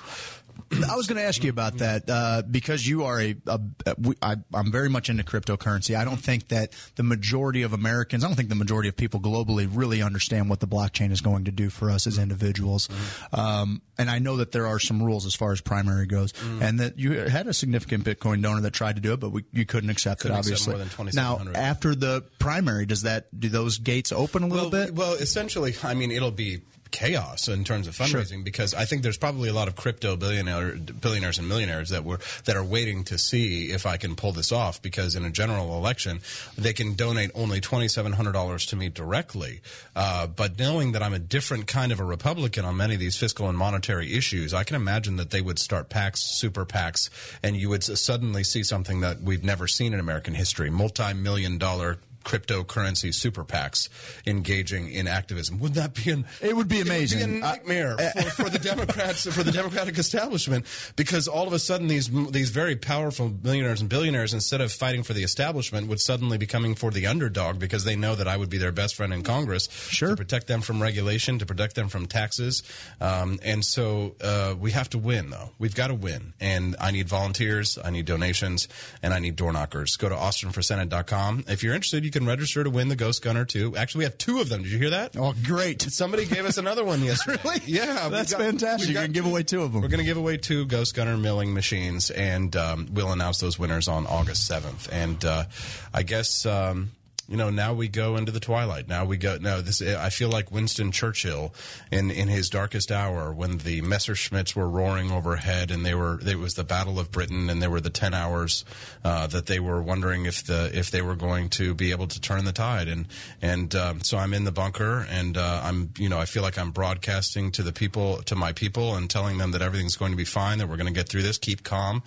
[0.88, 3.36] I was going to ask you about that uh, because you are a.
[3.46, 5.96] a, a we, I, I'm very much into cryptocurrency.
[5.96, 9.20] I don't think that the majority of Americans, I don't think the majority of people
[9.20, 12.88] globally really understand what the blockchain is going to do for us as individuals.
[13.32, 16.80] Um, and I know that there are some rules as far as primary goes, and
[16.80, 19.66] that you had a significant Bitcoin donor that tried to do it, but we, you
[19.66, 20.40] couldn't accept Couldn't it.
[20.40, 24.46] accept Obviously, more than now after the primary, does that do those gates open a
[24.46, 24.94] little well, bit?
[24.94, 29.18] Well, essentially, I mean, it'll be chaos in terms of fundraising because I think there's
[29.18, 33.18] probably a lot of crypto billionaire, billionaires and millionaires that were that are waiting to
[33.18, 36.20] see if I can pull this off because in a general election
[36.56, 39.60] they can donate only twenty seven hundred dollars to me directly,
[39.96, 43.16] uh, but knowing that I'm a different kind of a Republican on many of these
[43.16, 47.10] fiscal and monetary issues, I can imagine that they would start PACs, super PACs,
[47.42, 51.98] and you would suddenly see something that we've never seen in American history: multi-million dollar
[52.24, 53.88] cryptocurrency super PACs
[54.26, 55.58] engaging in activism.
[55.58, 57.18] Wouldn't that be an It would be It would amazing.
[57.18, 61.58] be a nightmare for, for the Democrats for the Democratic establishment because all of a
[61.58, 66.00] sudden these these very powerful millionaires and billionaires instead of fighting for the establishment would
[66.00, 68.94] suddenly be coming for the underdog because they know that I would be their best
[68.94, 70.10] friend in Congress Sure.
[70.10, 72.62] to protect them from regulation to protect them from taxes
[73.00, 76.90] um, and so uh, we have to win though we've got to win and I
[76.90, 78.68] need volunteers I need donations
[79.02, 82.70] and I need door knockers go to austinforsenate.com if you're interested you can register to
[82.70, 85.16] win the Ghost Gunner too actually we have two of them did you hear that
[85.16, 85.82] oh, great!
[85.82, 87.40] Somebody gave us another one yesterday.
[87.44, 87.60] Really?
[87.66, 88.90] Yeah, That's got- fantastic.
[88.90, 89.82] You're gonna give away two of them.
[89.82, 93.58] We're going to give away two Ghost Gunner milling machines, and um, we'll announce those
[93.58, 94.88] winners on August seventh.
[94.92, 95.44] And uh,
[95.92, 96.46] I guess.
[96.46, 96.90] Um,
[97.30, 98.88] you know, now we go into the twilight.
[98.88, 99.38] Now we go.
[99.40, 99.80] No, this.
[99.80, 101.54] I feel like Winston Churchill
[101.92, 106.18] in in his darkest hour when the Messerschmitts were roaring overhead, and they were.
[106.26, 108.64] It was the Battle of Britain, and there were the ten hours
[109.04, 112.20] uh, that they were wondering if the if they were going to be able to
[112.20, 112.88] turn the tide.
[112.88, 113.06] And
[113.40, 116.58] and um, so I'm in the bunker, and uh, I'm you know I feel like
[116.58, 120.16] I'm broadcasting to the people, to my people, and telling them that everything's going to
[120.16, 122.02] be fine, that we're going to get through this, keep calm,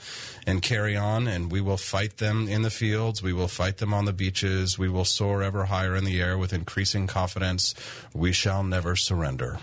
[0.46, 3.94] and carry on, and we will fight them in the fields, we will fight them
[3.94, 7.74] on the beaches, we will soar ever higher in the air with increasing confidence.
[8.14, 9.60] We shall never surrender.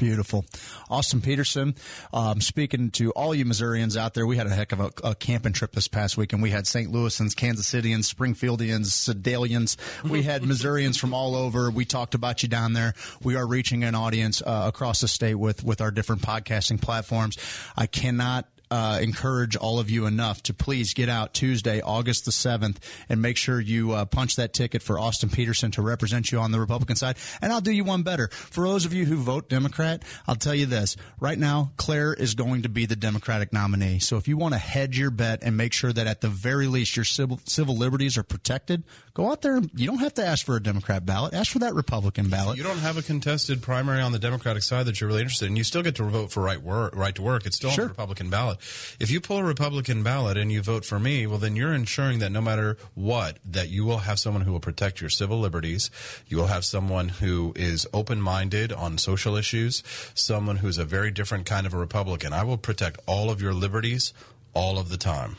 [0.00, 0.46] Beautiful.
[0.88, 1.74] Austin Petersen,
[2.14, 5.14] um, speaking to all you Missourians out there, we had a heck of a, a
[5.14, 6.90] camping trip this past week, and we had St.
[6.90, 9.76] Louisans, Kansas Cityans, Springfieldians, Sedalians.
[10.02, 11.70] We had Missourians from all over.
[11.70, 12.94] We talked about you down there.
[13.22, 17.36] We are reaching an audience uh, across the state with, with our different podcasting platforms.
[17.76, 22.30] I cannot uh, encourage all of you enough to please get out Tuesday, August the
[22.30, 22.76] 7th,
[23.08, 26.52] and make sure you uh, punch that ticket for Austin Petersen to represent you on
[26.52, 27.16] the Republican side.
[27.42, 28.28] And I'll do you one better.
[28.28, 30.96] For those of you who vote Democrat, I'll tell you this.
[31.18, 33.98] Right now, Claire is going to be the Democratic nominee.
[33.98, 36.66] So if you want to hedge your bet and make sure that at the very
[36.66, 39.60] least your civil, civil liberties are protected, go out there.
[39.74, 41.34] You don't have to ask for a Democrat ballot.
[41.34, 42.56] Ask for that Republican ballot.
[42.56, 45.56] You don't have a contested primary on the Democratic side that you're really interested in.
[45.56, 47.46] You still get to vote for right work, right to work.
[47.46, 47.84] It's still Sure.
[47.84, 48.58] on the Republican ballot.
[48.98, 52.18] If you pull a Republican ballot and you vote for me, well, then you're ensuring
[52.20, 55.90] that no matter what, that you will have someone who will protect your civil liberties.
[56.26, 59.82] You will have someone who is open-minded on social issues.
[60.14, 62.32] Someone who's a very different kind of a Republican.
[62.32, 64.12] I will protect all of your liberties
[64.54, 65.36] all of the time.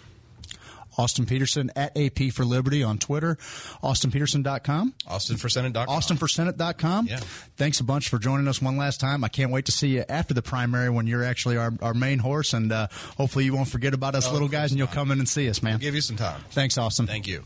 [0.97, 3.35] Austin Petersen at AP for Liberty on Twitter,
[3.81, 4.93] austinpetersen.com.
[5.07, 5.87] AustinForSenate.com.
[5.87, 7.07] AustinForSenate.com.
[7.07, 7.19] Yeah.
[7.57, 9.23] Thanks a bunch for joining us one last time.
[9.23, 12.19] I can't wait to see you after the primary when you're actually our, our main
[12.19, 15.11] horse, and uh, hopefully you won't forget about us Oh, little guys and you'll come
[15.11, 15.79] in and see us, man.
[15.79, 16.41] Give you some time.
[16.51, 17.07] Thanks, Austin.
[17.07, 17.43] Thank you.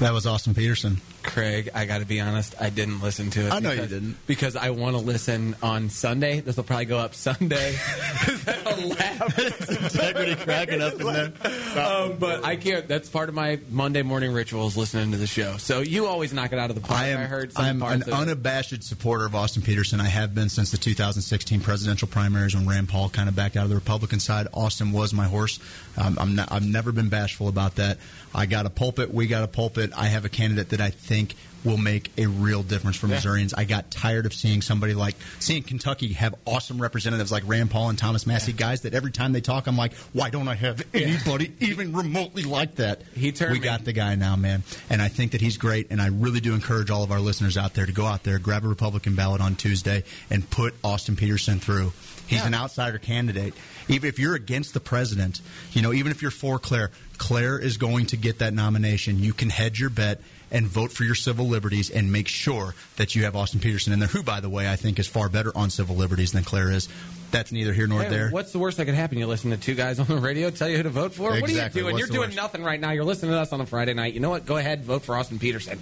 [0.00, 1.00] That was Austin Petersen.
[1.22, 3.52] Craig, I got to be honest, I didn't listen to it.
[3.52, 4.16] I know you because- didn't.
[4.26, 6.40] Because I want to listen on Sunday.
[6.40, 7.76] This will probably go up Sunday.
[9.68, 11.32] Integrity cracking up in there.
[11.78, 12.88] Um, but I can't.
[12.88, 15.56] That's part of my Monday morning rituals listening to the show.
[15.58, 17.00] So you always knock it out of the park.
[17.00, 20.00] I am, heard some I am parts an unabashed supporter of Austin Petersen.
[20.00, 23.64] I have been since the 2016 presidential primaries when Rand Paul kind of backed out
[23.64, 24.48] of the Republican side.
[24.52, 25.58] Austin was my horse.
[25.96, 27.98] I'm not, I've never been bashful about that.
[28.34, 29.12] I got a pulpit.
[29.12, 29.92] We got a pulpit.
[29.96, 33.54] I have a candidate that I think will make a real difference for Missourians.
[33.54, 37.88] I got tired of seeing somebody like seeing Kentucky have awesome representatives like Rand Paul
[37.90, 40.82] and Thomas Massie, guys that every time they talk, I'm like, why don't I have
[40.92, 43.02] anybody even remotely like that?
[43.14, 43.64] He turned we me.
[43.64, 45.88] got the guy now, man, and I think that he's great.
[45.90, 48.38] And I really do encourage all of our listeners out there to go out there,
[48.38, 51.92] grab a Republican ballot on Tuesday, and put Austin Petersen through.
[52.26, 52.46] He's Yeah.
[52.46, 53.52] an outsider candidate.
[53.88, 55.40] Even if you're against the president,
[55.72, 59.18] you know, even if you're for Claire, Claire is going to get that nomination.
[59.22, 60.20] You can hedge your bet
[60.52, 63.98] and vote for your civil liberties and make sure that you have Austin Petersen in
[63.98, 66.70] there, who, by the way, I think is far better on civil liberties than Claire
[66.70, 66.88] is.
[67.32, 68.28] That's neither here nor Hey, there.
[68.30, 69.16] What's the worst that could happen?
[69.16, 71.30] You listen to two guys on the radio tell you who to vote for?
[71.30, 71.94] What are you doing?
[71.94, 72.36] What's You're doing worst?
[72.36, 72.90] nothing right now.
[72.90, 74.12] You're listening to us on a Friday night.
[74.12, 74.44] You know what?
[74.44, 75.78] Go ahead, vote for Austin Petersen.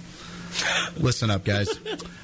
[0.97, 1.69] Listen up, guys.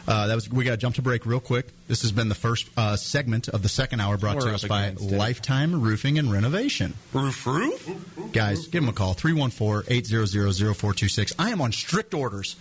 [0.08, 1.68] Uh, that was we got to jump to break real quick.
[1.88, 4.66] This has been the first uh, segment of the second hour brought We're to us
[4.66, 5.18] by against it.
[5.18, 6.94] Lifetime Roofing and Renovation.
[7.14, 7.90] Roof, roof.
[8.32, 11.34] Guys, give them a call 314-800-0426.
[11.40, 12.56] I am on strict orders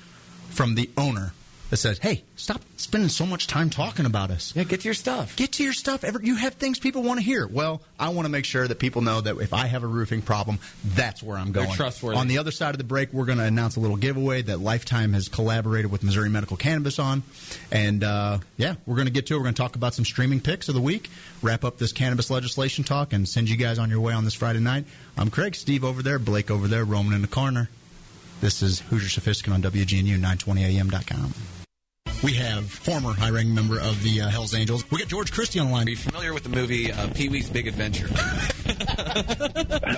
[0.50, 1.32] from the owner
[1.70, 4.94] that says, "Hey, stop spending so much time talking about us." Yeah, get to your
[4.94, 5.34] stuff.
[5.36, 6.04] Get to your stuff.
[6.04, 7.46] Ever you have things people want to hear.
[7.46, 10.22] Well, I want to make sure that people know that if I have a roofing
[10.22, 11.76] problem, that's where I'm They're going.
[11.76, 12.18] trustworthy.
[12.18, 14.60] On the other side of the break, we're going to announce a little giveaway that
[14.60, 17.22] Lifetime has collaborated with Missouri Medical Cannabis on,
[17.72, 19.38] and uh, yeah, we're going to get to it.
[19.38, 21.10] We're going to talk about some streaming picks of the week,
[21.42, 24.34] wrap up this cannabis legislation talk, and send you guys on your way on this
[24.34, 24.84] Friday night.
[25.18, 27.68] I'm Craig, Steve over there, Blake over there, Roman in the corner.
[28.40, 31.32] This is Hoosier Sophisticate on WGNU 920am.com.
[32.22, 34.90] We have former high ranking member of the uh, Hells Angels.
[34.90, 35.86] We got George Christie on the line.
[35.86, 38.08] Are you familiar with the movie uh, Pee Wee's Big Adventure?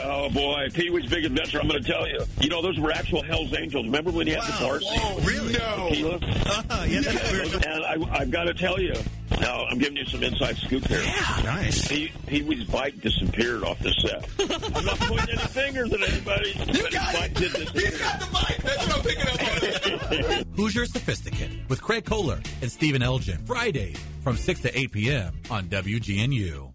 [0.00, 1.60] Oh boy, Pee Wee's Big Adventure.
[1.60, 2.20] I'm going to tell you.
[2.40, 3.86] You know, those were actual Hell's Angels.
[3.86, 5.24] Remember when he had the bar scene?
[5.24, 5.52] really?
[5.54, 6.18] Tequila?
[6.86, 7.66] yeah, that's.
[7.66, 8.94] And I, I've got to tell you.
[9.40, 11.00] Now, I'm giving you some inside scoop here.
[11.02, 11.86] Yeah, Nice.
[11.86, 14.28] Pee, Pee Wee's bike disappeared off the set.
[14.74, 17.90] I'm not pointing any fingers at anybody, You but his bike did disappear.
[20.56, 23.38] Hoosier Sophisticate with Craig Kohler and Stephen Elgin.
[23.46, 25.34] Friday from 6 to 8 p.m.
[25.50, 26.74] on WGNU.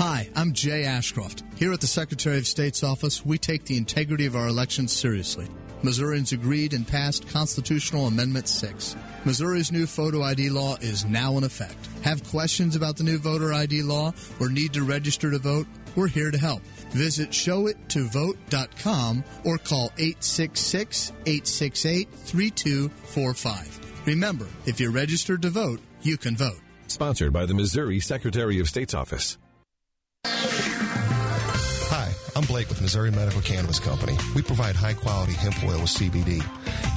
[0.00, 1.42] Hi, I'm Jay Ashcroft.
[1.56, 5.46] Here at the Secretary of State's office, we take the integrity of our elections seriously.
[5.82, 8.96] Missourians agreed and passed Constitutional Amendment 6.
[9.26, 11.76] Missouri's new photo ID law is now in effect.
[12.00, 15.66] Have questions about the new voter ID law or need to register to vote?
[15.94, 16.62] We're here to help.
[16.92, 24.06] Visit showittovote.com or call 866 868 3245.
[24.06, 26.60] Remember, if you're registered to vote, you can vote.
[26.86, 29.36] Sponsored by the Missouri Secretary of State's Office.
[30.26, 30.69] Hi, I'm
[32.50, 34.18] Blake with Missouri Medical Cannabis Company.
[34.34, 36.40] We provide high quality hemp oil with CBD.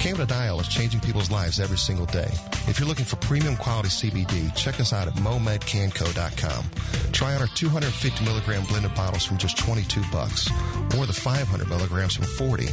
[0.02, 2.28] Cannabidiol is changing people's lives every single day.
[2.66, 6.64] If you're looking for premium quality CBD, check us out at momedcanco.com.
[7.12, 10.50] Try out our 250 milligram blended bottles from just 22 bucks,
[10.98, 12.66] or the 500 milligrams from 40,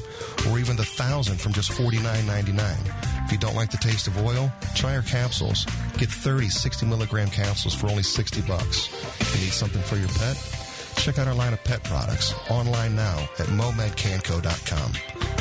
[0.49, 3.25] or even the 1000 from just 49.99.
[3.25, 5.65] If you don't like the taste of oil, try our capsules.
[5.99, 8.87] Get 30 60 milligram capsules for only 60 bucks.
[9.21, 10.60] If you need something for your pet,
[10.95, 14.93] Check out our line of pet products online now at momedcanco.com.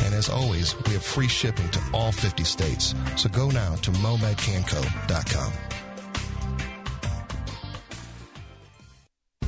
[0.05, 2.95] And as always, we have free shipping to all 50 states.
[3.17, 5.53] So go now to momedcanco.com.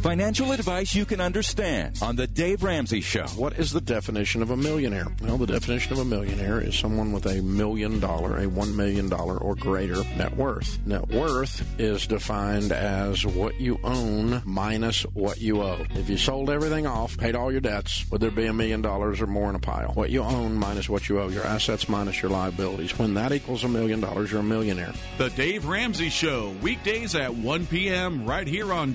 [0.02, 3.28] Financial advice you can understand on The Dave Ramsey Show.
[3.36, 5.06] What is the definition of a millionaire?
[5.22, 9.08] Well, the definition of a millionaire is someone with a million dollar, a one million
[9.08, 10.84] dollar or greater net worth.
[10.84, 15.86] Net worth is defined as what you own minus what you owe.
[15.94, 19.20] If you sold everything off, paid all your debts, would there be a million dollars
[19.20, 19.92] or more in a pile?
[19.92, 22.98] What you own minus what you owe, your assets minus your liabilities.
[22.98, 24.94] When that equals a million dollars, you're a millionaire.
[25.18, 28.26] The Dave Ramsey Show, weekdays at 1 p.m.
[28.26, 28.94] right here on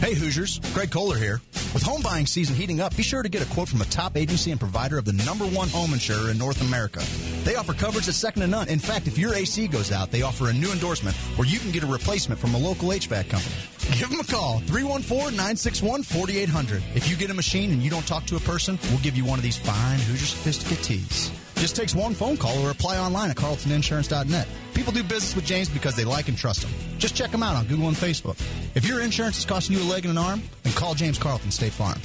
[0.00, 1.40] Hey Hoosiers, Greg Kohler here.
[1.74, 4.16] With home buying season heating up, be sure to get a quote from a top
[4.16, 7.00] agency and provider of the number one home insurer in North America.
[7.44, 8.68] They offer coverage that's second to none.
[8.68, 11.70] In fact, if your AC goes out, they offer a new endorsement where you can
[11.70, 13.54] get a replacement from a local HVAC company.
[13.98, 16.80] Give them a call, 314-961-4800.
[16.94, 19.24] If you get a machine and you don't talk to a person, we'll give you
[19.24, 21.30] one of these fine Hoosier Sophisticate tees.
[21.58, 24.48] Just takes one phone call or apply online at carltoninsurance.net.
[24.74, 26.70] People do business with James because they like and trust him.
[26.98, 28.40] Just check him out on Google and Facebook.
[28.76, 31.50] If your insurance is costing you a leg and an arm, then call James Carlton
[31.50, 31.98] State Farm.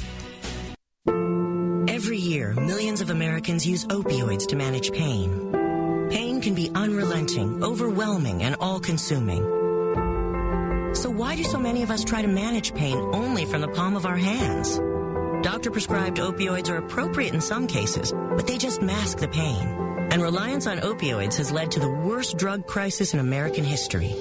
[1.87, 5.51] Every year, millions of Americans use opioids to manage pain.
[6.09, 9.43] Pain can be unrelenting, overwhelming, and all consuming.
[10.95, 13.95] So, why do so many of us try to manage pain only from the palm
[13.95, 14.79] of our hands?
[15.43, 19.67] Doctor prescribed opioids are appropriate in some cases, but they just mask the pain.
[20.09, 24.15] And reliance on opioids has led to the worst drug crisis in American history.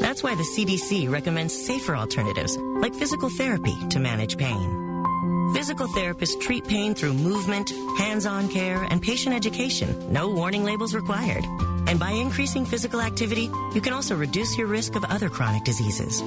[0.00, 5.52] That's why the CDC recommends safer alternatives, like physical therapy, to manage pain.
[5.54, 10.10] Physical therapists treat pain through movement, hands-on care, and patient education.
[10.10, 11.44] No warning labels required.
[11.86, 16.22] And by increasing physical activity, you can also reduce your risk of other chronic diseases.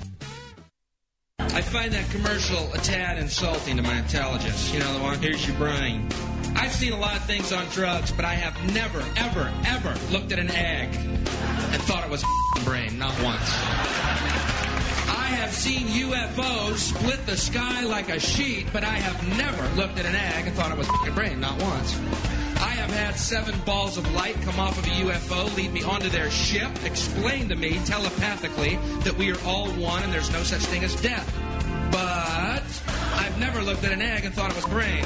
[1.40, 4.74] I find that commercial a tad insulting to my intelligence.
[4.74, 6.10] You know, the one, here's your brain.
[6.54, 10.34] I've seen a lot of things on drugs, but I have never, ever, ever looked
[10.34, 12.26] at an egg and thought it was
[12.58, 13.50] a brain, not once.
[15.08, 19.98] I have seen UFOs split the sky like a sheet, but I have never looked
[19.98, 21.98] at an egg and thought it was brain, not once.
[22.66, 26.10] I have had seven balls of light come off of a UFO, lead me onto
[26.10, 30.62] their ship, explain to me telepathically that we are all one and there's no such
[30.62, 31.32] thing as death.
[31.92, 32.64] But
[33.22, 35.06] I've never looked at an egg and thought it was brain.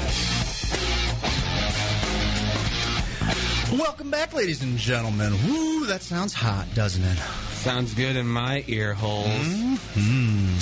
[3.78, 5.34] Welcome back, ladies and gentlemen.
[5.46, 7.18] Woo, that sounds hot, doesn't it?
[7.18, 9.26] Sounds good in my ear holes.
[9.26, 10.54] hmm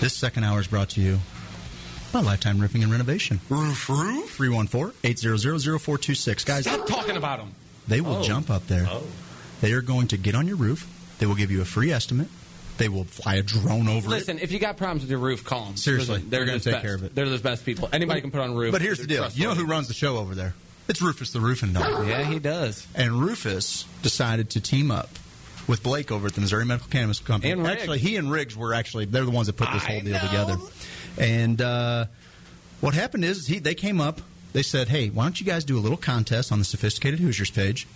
[0.00, 1.18] This second hour is brought to you
[2.12, 3.40] by Lifetime Roofing and Renovation.
[3.48, 4.36] Roof, roof.
[4.38, 6.44] 314-800-0426.
[6.46, 7.54] Guys, Stop talking about them.
[7.88, 8.22] they will Oh.
[8.22, 8.86] jump up there.
[8.88, 9.02] Oh.
[9.60, 10.86] They are going to get on your roof.
[11.18, 12.28] They will give you a free estimate.
[12.78, 14.10] They will fly a drone over it.
[14.10, 15.76] Listen, if you got problems with your roof, call them.
[15.76, 16.84] Seriously, they're, they're gonna the take best.
[16.84, 17.14] care of it.
[17.14, 17.90] They're the best people.
[17.92, 18.72] Anybody can put on a roof.
[18.72, 19.28] But here's the deal.
[19.34, 20.54] You know who runs the show over there?
[20.88, 22.08] It's Rufus the Roofing Dog.
[22.08, 22.86] Yeah, he does.
[22.94, 25.10] And Rufus decided to team up
[25.68, 27.52] with Blake over at the Missouri Medical Cannabis Company.
[27.52, 27.80] And Riggs.
[27.82, 30.56] actually, he and Riggs were actually they're the ones that put this whole deal together.
[31.18, 32.06] And uh,
[32.80, 34.20] what happened is he they came up.
[34.52, 37.50] They said, "Hey, why don't you guys do a little contest on the Sophisticated Hoosiers
[37.50, 37.86] page,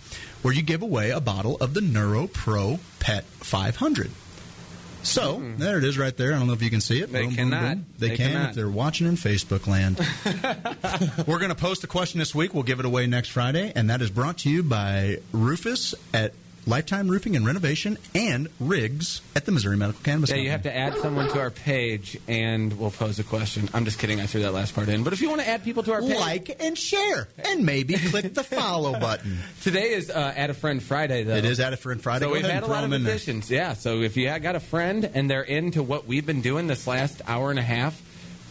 [0.41, 4.11] where you give away a bottle of the Neuro Pro Pet 500."
[5.03, 6.33] So there it is, right there.
[6.33, 7.11] I don't know if you can see it.
[7.11, 7.75] They Boom, boom, cannot.
[7.75, 7.85] boom.
[7.99, 8.49] They, They can cannot.
[8.49, 9.99] if they're watching in Facebook land.
[11.27, 12.55] We're going to post a question this week.
[12.55, 16.33] We'll give it away next Friday, and that is brought to you by Rufus at
[16.67, 20.45] Lifetime Roofing and Renovation and Riggs at the Missouri Medical Cannabis Yeah, Company.
[20.45, 23.69] you have to add someone to our page, and we'll pose a question.
[23.73, 24.19] I'm just kidding.
[24.19, 25.03] I threw that last part in.
[25.03, 27.93] But if you want to add people to our page, like and share, and maybe
[27.97, 29.37] click the follow button.
[29.61, 31.35] Today is uh, Add a Friend Friday, though.
[31.35, 32.25] It is Add a Friend Friday.
[32.25, 33.13] So Go we've had a lot of 'em in there.
[33.13, 33.51] additions.
[33.51, 33.73] Yeah.
[33.73, 37.21] So if you got a friend and they're into what we've been doing this last
[37.27, 38.01] hour and a half,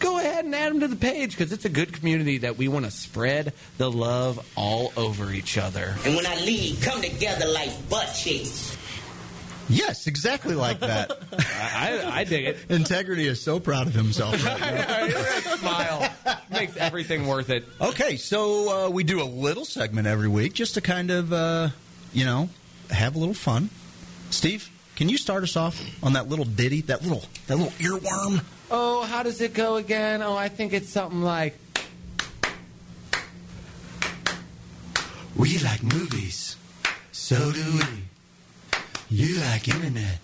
[0.05, 2.67] go ahead and add them to the page because it's a good community that we
[2.67, 5.95] want to spread the love all over each other.
[6.05, 8.77] And when I leave, come together like butt cheeks.
[9.67, 11.11] Yes, exactly like that.
[11.39, 12.57] I, I dig it.
[12.69, 14.33] Integrity is so proud of himself.
[14.45, 15.55] Right now.
[15.55, 16.13] Smile
[16.51, 17.65] makes everything worth it.
[17.81, 21.69] Okay, so uh, we do a little segment every week just to kind of, uh,
[22.13, 22.49] you know,
[22.91, 23.71] have a little fun.
[24.29, 28.43] Steve, can you start us off on that little ditty, that little that little earworm?
[28.77, 30.21] Oh, how does it go again?
[30.21, 31.55] Oh, I think it's something like.
[35.37, 36.57] We like movies,
[37.13, 38.77] so do we.
[39.09, 40.19] You like internet,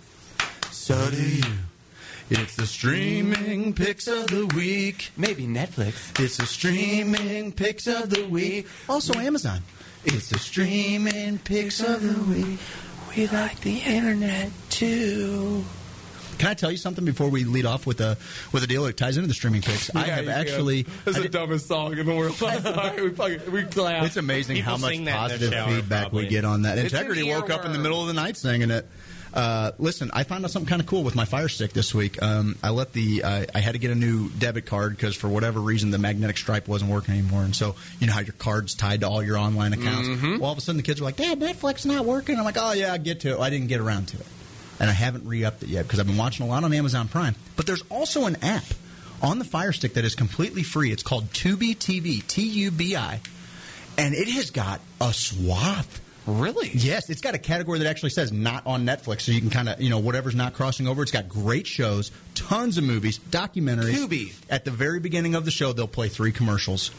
[0.69, 1.53] so do you.
[2.29, 5.11] It's the streaming picks of the week.
[5.15, 6.19] Maybe Netflix.
[6.19, 8.67] It's the streaming picks of the week.
[8.89, 9.61] Also Amazon.
[10.03, 12.59] It's the streaming picks of the week.
[13.15, 15.63] We like the internet too.
[16.41, 18.17] Can I tell you something before we lead off with a
[18.51, 19.95] with a deal that ties into the streaming picks?
[19.95, 20.39] I have you can.
[20.41, 20.79] actually.
[21.05, 22.35] It's I the did- dumbest song in the world.
[22.45, 23.01] I'm sorry.
[23.09, 24.03] We, fucking, we clap.
[24.05, 26.23] It's amazing People how much sing that in their positive shower, feedback probably.
[26.23, 26.77] we get on that.
[26.77, 28.87] It's Integrity woke up in the middle of the night singing it.
[29.33, 32.21] Uh, listen, I found out something kind of cool with my Fire Stick this week.
[32.21, 35.29] Um, I let the uh, I had to get a new debit card because for
[35.29, 38.75] whatever reason the magnetic stripe wasn't working anymore, and so you know how your card's
[38.75, 40.09] tied to all your online accounts.
[40.09, 40.39] Mhm.
[40.39, 42.57] Well, all of a sudden the kids were like, "Dad, Netflix not working." I'm like,
[42.59, 44.25] "Oh yeah, I get to it." Well, I didn't get around to it,
[44.81, 47.35] and I haven't re-upped it yet because I've been watching a lot on Amazon Prime.
[47.55, 48.63] But there's also an app
[49.21, 50.91] on the Fire Stick that is completely free.
[50.91, 53.21] It's called Tubi TV, T U B I,
[53.95, 56.01] and it has got a swath.
[56.25, 56.71] Really?
[56.73, 59.69] Yes, it's got a category that actually says not on Netflix, so you can kind
[59.69, 61.03] of you know whatever's not crossing over.
[61.03, 63.93] It's got great shows, tons of movies, documentaries.
[63.93, 64.33] Tubi.
[64.49, 66.89] At the very beginning of the show, they'll play three commercials.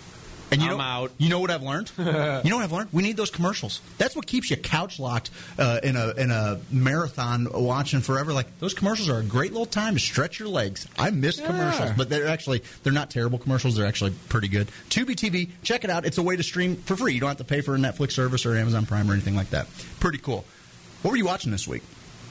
[0.52, 1.10] And you I'm know, out.
[1.18, 1.90] You know what I've learned?
[1.98, 2.90] you know what I've learned?
[2.92, 3.80] We need those commercials.
[3.98, 8.32] That's what keeps you couch locked uh, in a in a marathon watching forever.
[8.32, 10.86] Like those commercials are a great little time to stretch your legs.
[10.98, 11.46] I miss Yeah.
[11.46, 13.76] commercials, but they're actually they're not terrible commercials.
[13.76, 14.68] They're actually pretty good.
[14.90, 16.04] Tubi TV, check it out.
[16.04, 17.14] It's a way to stream for free.
[17.14, 19.50] You don't have to pay for a Netflix service or Amazon Prime or anything like
[19.50, 19.66] that.
[20.00, 20.44] Pretty cool.
[21.02, 21.82] What were you watching this week?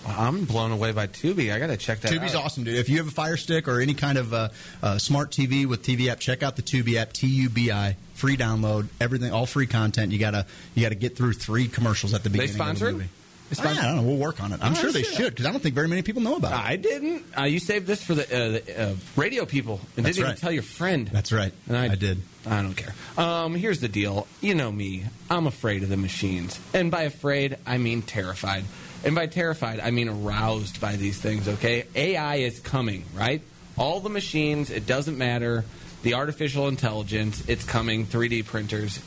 [0.07, 1.53] I'm blown away by Tubi.
[1.53, 2.45] I got to check that Tubi's out.
[2.45, 2.75] awesome, dude.
[2.75, 4.49] If you have a Fire Stick or any kind of uh,
[4.81, 7.13] uh, smart TV with TV app, check out the Tubi app.
[7.13, 7.95] T U B I.
[8.15, 8.87] Free download.
[8.99, 10.11] Everything, all free content.
[10.11, 10.45] You gotta
[10.75, 12.51] you gotta get through three commercials at the beginning.
[12.51, 13.09] They sponsor of the movie.
[13.49, 14.03] They sponsor- I don't know.
[14.03, 14.59] We'll work on it.
[14.63, 16.57] I'm Oh, sure they should because I don't think very many people know about it.
[16.57, 17.23] I didn't.
[17.37, 20.31] Uh, you saved this for the, uh, the uh, radio people and That's didn't right.
[20.33, 21.07] even tell your friend.
[21.07, 21.51] That's right.
[21.67, 22.21] And I, I did.
[22.47, 22.93] I don't care.
[23.17, 24.25] Um, here's the deal.
[24.39, 25.03] You know me.
[25.29, 28.63] I'm afraid of the machines, and by afraid, I mean terrified.
[29.03, 31.47] And by terrified, I mean aroused by these things.
[31.47, 33.03] Okay, AI is coming.
[33.15, 33.41] Right?
[33.77, 34.69] All the machines.
[34.69, 35.65] It doesn't matter.
[36.03, 37.43] The artificial intelligence.
[37.47, 38.05] It's coming.
[38.05, 38.99] 3D printers.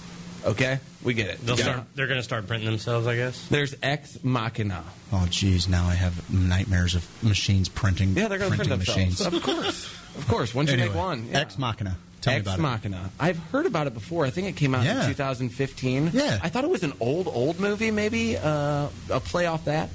[0.44, 1.44] Okay, we get it.
[1.46, 1.62] They'll Yeah.
[1.64, 1.80] start.
[1.94, 3.46] They're going to start printing themselves, I guess.
[3.48, 4.84] There's Ex Machina.
[5.10, 5.68] Oh, geez.
[5.68, 8.14] Now I have nightmares of machines printing.
[8.16, 9.20] Yeah, they're going to print printing themselves.
[9.20, 9.34] machines.
[9.34, 9.88] Of course,
[10.18, 10.54] of course.
[10.54, 11.40] Once you make one, yeah.
[11.40, 11.96] Ex Machina.
[12.24, 12.58] Tell me Ex.
[12.58, 13.10] Machina.
[13.20, 14.24] I've heard about it before.
[14.26, 15.02] I think it came out Yeah.
[15.02, 16.10] in 2015.
[16.12, 16.38] Yeah.
[16.42, 19.90] I thought it was an old, old movie, maybe uh, a play off that.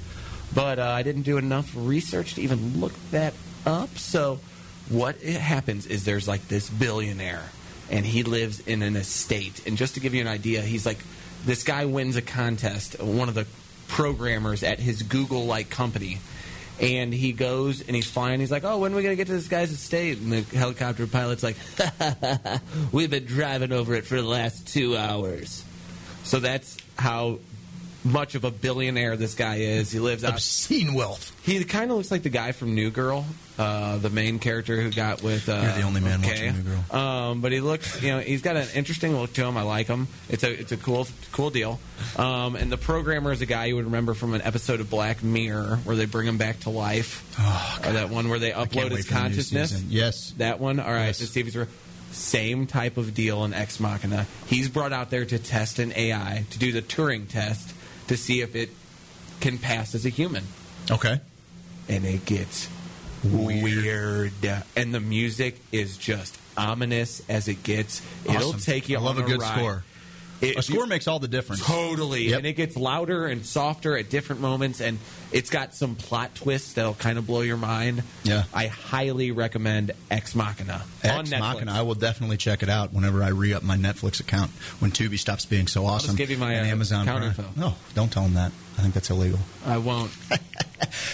[0.54, 3.34] But uh, I didn't do enough research to even look that
[3.66, 3.96] up.
[3.98, 4.40] So,
[4.88, 7.44] what it happens is there's like this billionaire,
[7.90, 9.64] and he lives in an estate.
[9.66, 10.98] And just to give you an idea, he's like
[11.46, 13.00] this guy wins a contest.
[13.00, 13.46] One of the
[13.86, 16.18] programmers at his Google-like company
[16.80, 18.40] and he goes and he's flying.
[18.40, 21.06] He's like, "Oh, when are we gonna get to this guy's estate?" And the helicopter
[21.06, 21.56] pilot's like,
[22.92, 25.64] "We've been driving over it for the last two hours."
[26.24, 27.38] So that's how
[28.04, 29.90] much of a billionaire this guy is.
[29.92, 31.36] He lives out obscene wealth.
[31.44, 33.26] He kind of looks like the guy from New Girl,
[33.58, 35.48] uh, the main character who got with.
[35.48, 36.48] Uh, You're the only man okay.
[36.50, 36.98] watching New Girl.
[36.98, 39.56] Um, but he looks, you know, he's got an interesting look to him.
[39.56, 40.08] I like him.
[40.28, 41.78] It's a it's a cool cool deal.
[42.16, 45.22] Um, and the programmer is a guy you would remember from an episode of Black
[45.22, 47.22] Mirror where they bring him back to life.
[47.38, 49.82] Oh, or that one where they upload his for the new consciousness.
[49.82, 50.32] Yes.
[50.38, 50.80] that one.
[50.80, 51.18] All right, Yes.
[51.18, 51.56] to see if he's.
[51.56, 51.66] re-
[52.12, 54.26] Same type of deal in Ex Machina.
[54.46, 57.72] He's brought out there to test an AI to do the Turing test
[58.10, 58.70] to see if it
[59.38, 60.42] can pass as a human
[60.90, 61.20] Okay.
[61.88, 62.68] and it gets
[63.22, 64.32] weird.
[64.76, 68.02] And the music is just ominous as it gets.
[68.24, 68.98] It'll take you.
[68.98, 69.56] I love on a good ride.
[69.56, 69.84] score.
[70.40, 71.64] It- a score makes all the difference.
[71.64, 72.38] Totally, Yep.
[72.38, 74.98] and it gets louder and softer at different moments, and
[75.32, 78.02] it's got some plot twists that'll kind of blow your mind.
[78.24, 78.44] Yeah.
[78.54, 81.30] I highly recommend Ex Machina on Ex.
[81.30, 81.72] Machina.
[81.72, 85.18] I will definitely check it out whenever I re up my Netflix account when Tubi
[85.18, 86.08] stops being so awesome.
[86.08, 87.46] just give you my, uh, Amazon account Prime.
[87.46, 87.60] info.
[87.60, 88.52] No, don't tell them that.
[88.78, 89.38] I think that's illegal.
[89.66, 90.10] I won't.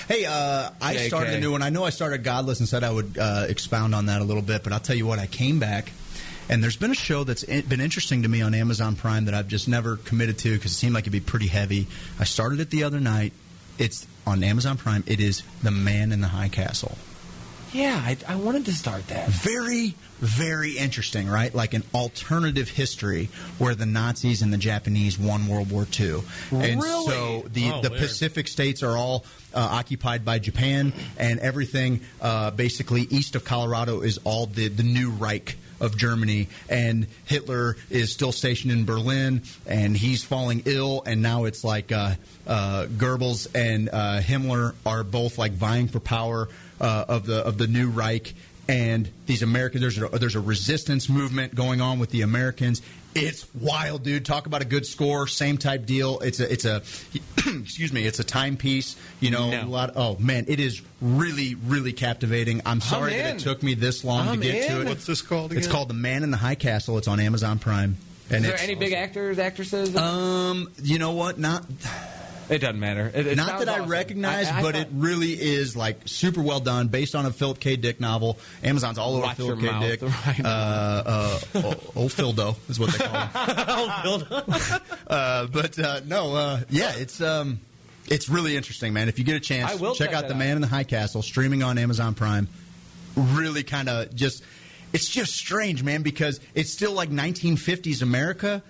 [0.09, 1.61] Hey, uh, I started a new one.
[1.61, 4.43] I know I started Godless and said I would uh, expound on that a little
[4.43, 5.19] bit, but I'll tell you what.
[5.19, 5.91] I came back,
[6.49, 9.49] and there's been a show that's been interesting to me on Amazon Prime that I've
[9.49, 11.87] just never committed to because it seemed like it'd be pretty heavy.
[12.19, 13.33] I started it the other night.
[13.79, 15.05] It's on Amazon Prime.
[15.07, 16.97] It is The Man in the High Castle.
[17.73, 19.29] Yeah, I, I wanted to start that.
[19.29, 21.55] Very, very interesting, right?
[21.55, 23.29] Like an alternative history
[23.59, 26.21] where the Nazis and the Japanese won World War II.
[26.53, 27.07] And Really?
[27.07, 28.01] so the, Oh, the weird.
[28.03, 34.01] Pacific states are all uh, occupied by Japan, and everything uh, basically east of Colorado
[34.01, 39.43] is all the, the new Reich of Germany, and Hitler is still stationed in Berlin,
[39.67, 42.15] and he's falling ill, and now it's like uh,
[42.47, 46.49] uh, Goebbels and uh, Himmler are both like vying for power
[46.81, 48.35] uh, of the of the new Reich,
[48.69, 52.83] and these Americans there's a, there's a resistance movement going on with the Americans.
[53.17, 54.25] It's wild, dude.
[54.25, 56.19] Talk about a good score, same type deal.
[56.21, 56.83] It's a it's a
[57.47, 58.97] excuse me, it's a timepiece.
[59.21, 59.65] You know, No.
[59.65, 59.93] a lot.
[59.97, 62.61] oh man, it is really really captivating.
[62.67, 64.89] I'm sorry that it took me this long I'm to get to it.
[64.89, 66.99] What's this called It's called The Man in the High Castle.
[66.99, 67.97] It's on Amazon Prime.
[68.29, 69.95] And Is there any big actors, actresses?
[69.97, 71.39] um, you know what?
[71.39, 71.65] Not
[72.49, 73.11] it doesn't matter.
[73.15, 76.61] It, it not that I recognize, I- I but it really is like super well
[76.61, 77.77] done, based on a Philip K.
[77.77, 78.39] Dick novel.
[78.63, 79.81] Amazon's all over Philip K.
[79.81, 80.03] Dick.
[80.27, 84.07] right uh, uh, old Phildo is what they call him.
[84.07, 84.27] old
[85.09, 87.61] uh, but uh, no, uh, yeah, it's um,
[88.09, 89.09] It's really interesting, man.
[89.09, 90.39] If you get a chance, check check out The out.
[90.39, 92.49] Man in the High Castle, streaming on Amazon Prime.
[93.17, 94.45] Really kind of just,
[94.93, 98.63] it's just strange, man, because it's still like 1950s America,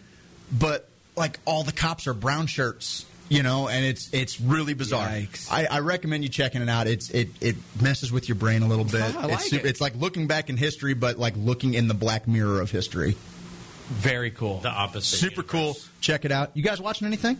[0.52, 3.04] but like all the cops are brown shirts.
[3.28, 5.08] You know, and it's it's really bizarre.
[5.08, 5.50] Yikes.
[5.50, 6.86] I, I recommend you checking it out.
[6.86, 9.02] It's it it messes with your brain a little bit.
[9.02, 9.64] I like it's, it.
[9.66, 13.16] it's like looking back in history, but like looking in the black mirror of history.
[13.88, 14.58] Very cool.
[14.58, 15.16] The opposite.
[15.16, 15.76] Super cool.
[16.00, 16.52] Check it out.
[16.54, 17.36] You guys watching anything?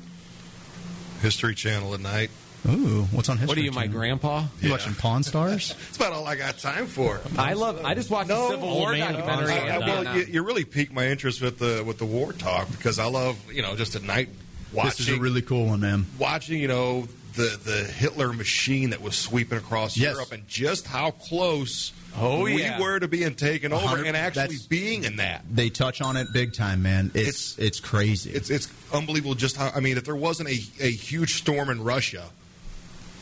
[1.23, 2.31] History Channel at night.
[2.69, 3.49] Ooh, what's on history?
[3.49, 3.99] What are you, my Channel?
[3.99, 4.45] grandpa?
[4.61, 5.75] You watching Pawn Stars?
[5.87, 7.21] That's about all I got time for.
[7.39, 7.85] I love.
[7.85, 9.53] I just watched the Civil War documentary.
[9.53, 12.07] I- I- and, uh, well, you, you really piqued my interest with the with the
[12.07, 14.31] war talk because I love you know just at night
[14.73, 16.07] watching This is a really cool one, man.
[16.19, 20.15] watching you know the the Hitler machine that was sweeping across Yes.
[20.15, 22.81] Europe and just how close Oh, we yeah.
[22.81, 25.45] were to being taken over and actually being in that.
[25.55, 27.11] They touch on it big time, man.
[27.13, 28.31] It's it's, crazy.
[28.31, 31.85] It's it's unbelievable just how I mean if there wasn't a, a huge storm in
[31.85, 32.25] Russia,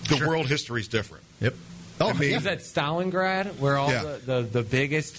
[0.08, 1.24] the world history is different.
[1.40, 1.54] yep.
[2.00, 2.36] Oh, I mean- yeah.
[2.36, 4.02] Is that Stalingrad, where all Yeah.
[4.02, 5.16] the, the, the biggest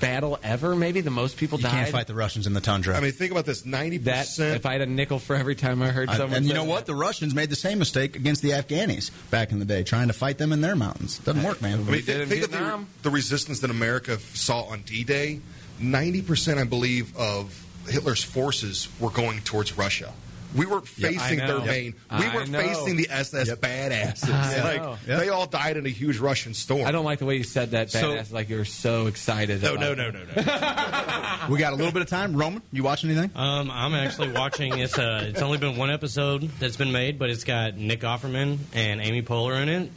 [0.00, 0.74] battle ever?
[0.74, 1.72] Maybe the most people you died.
[1.72, 2.96] can't fight the Russians in the tundra.
[2.96, 4.56] I mean think about this ninety percent.
[4.56, 6.64] If I had a nickel for every time I heard I- someone, and you know
[6.64, 6.86] what?
[6.86, 6.92] that.
[6.92, 10.14] The Russians made the same mistake against the Afghanis back in the day, trying to
[10.14, 11.18] fight them in their mountains.
[11.18, 11.80] Doesn't work, man.
[11.80, 15.40] I mean, did in think of the, the resistance that America saw on D-Day.
[15.80, 20.12] Ninety percent, I believe, of Hitler's forces were going towards Russia.
[20.54, 21.46] We were Yep, I facing know.
[21.46, 21.66] their Yep.
[21.66, 21.94] main.
[22.10, 22.60] We I were know.
[22.60, 23.60] facing the SS Yep.
[23.60, 24.30] badasses.
[24.32, 24.98] I Like.
[25.08, 25.18] Yep.
[25.18, 26.86] they all died in a huge Russian storm.
[26.86, 27.90] I don't like the way you said that.
[27.90, 29.62] So- Badass, like you were so excited.
[29.62, 31.38] No, about no, no, no, no.
[31.48, 32.34] we got a little bit of time.
[32.36, 33.30] Roman, you watching anything?
[33.34, 34.78] Um, I'm actually watching.
[34.78, 38.58] It's uh, it's only been one episode that's been made, but it's got Nick Offerman
[38.72, 39.90] and Amy Poehler in it.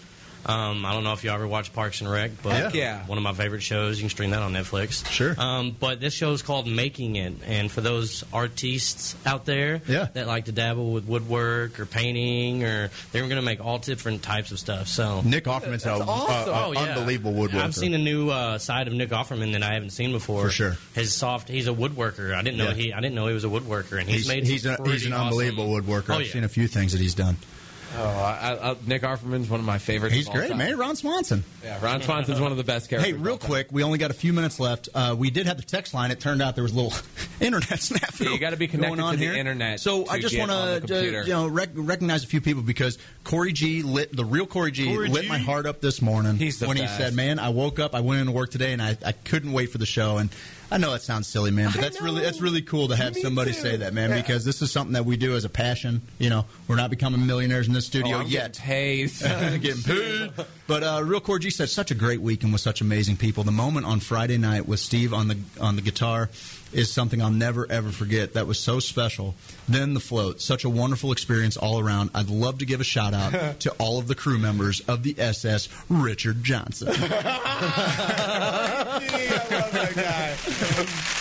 [0.47, 3.05] Um, I don't know if y'all ever watched Parks and Rec, but Heck yeah.
[3.05, 3.97] one of my favorite shows.
[3.97, 5.05] You can stream that on Netflix.
[5.09, 5.35] Sure.
[5.37, 10.07] Um, but this show is called Making It, and for those artists out there Yeah.
[10.13, 14.23] that like to dabble with woodwork or painting, or they're going to make all different
[14.23, 14.87] types of stuff.
[14.87, 16.49] So Nick Offerman's a, awesome.
[16.49, 16.79] a- a Oh, yeah.
[16.95, 17.61] unbelievable woodworker.
[17.61, 20.43] I've seen a new uh, side of Nick Offerman that I haven't seen before.
[20.43, 20.77] For sure.
[20.95, 21.49] His soft.
[21.49, 22.33] He's a woodworker.
[22.33, 22.73] I didn't know Yeah.
[22.73, 22.93] he.
[22.93, 24.45] I didn't know he was a woodworker, and he's, he's made.
[24.47, 26.15] he's, some a, he's pretty an unbelievable woodworker.
[26.15, 27.37] Oh, I've seen a few things that he's done.
[27.95, 30.13] Oh, I, I, Nick Offerman's one of my favorites.
[30.13, 30.57] He's great, time.
[30.57, 30.77] man.
[30.77, 31.43] Ron Swanson.
[31.63, 33.13] Yeah, Ron Swanson's one of the best characters.
[33.15, 34.89] Hey, real quick, we only got a few minutes left.
[34.93, 36.11] Uh, we did have the text line.
[36.11, 36.93] It turned out there was a little
[37.39, 38.25] internet snafu.
[38.25, 39.33] Yeah, you gotta be connected on to the here.
[39.35, 41.23] internet So to I just want to computer.
[41.23, 44.85] you know rec- recognize a few people because Corey G lit the real Corey G
[44.93, 45.29] Corey lit G.
[45.29, 46.97] my heart up this morning He's the when best.
[46.97, 49.53] he said, "Man, I woke up, I went into work today, and I, I couldn't
[49.53, 50.29] wait for the show." And
[50.69, 53.21] I know that sounds silly, man, but that's really that's really cool to have Me
[53.21, 53.59] somebody too.
[53.61, 54.17] say that, man, Yeah.
[54.17, 56.01] because this is something that we do as a passion.
[56.19, 58.53] You know, we're not becoming millionaires in this Oh, studio I'm yet.
[58.53, 59.11] getting paid.
[59.61, 60.31] getting paid.
[60.67, 63.43] But uh, Real Core G said such a great weekend with such amazing people.
[63.45, 66.29] The moment on Friday night with Steve on the on the guitar
[66.73, 68.33] is something I'll never ever forget.
[68.33, 69.35] That was so special.
[69.67, 72.11] Then the float, such a wonderful experience all around.
[72.13, 75.15] I'd love to give a shout out to all of the crew members of the
[75.17, 76.87] SS Richard Johnson.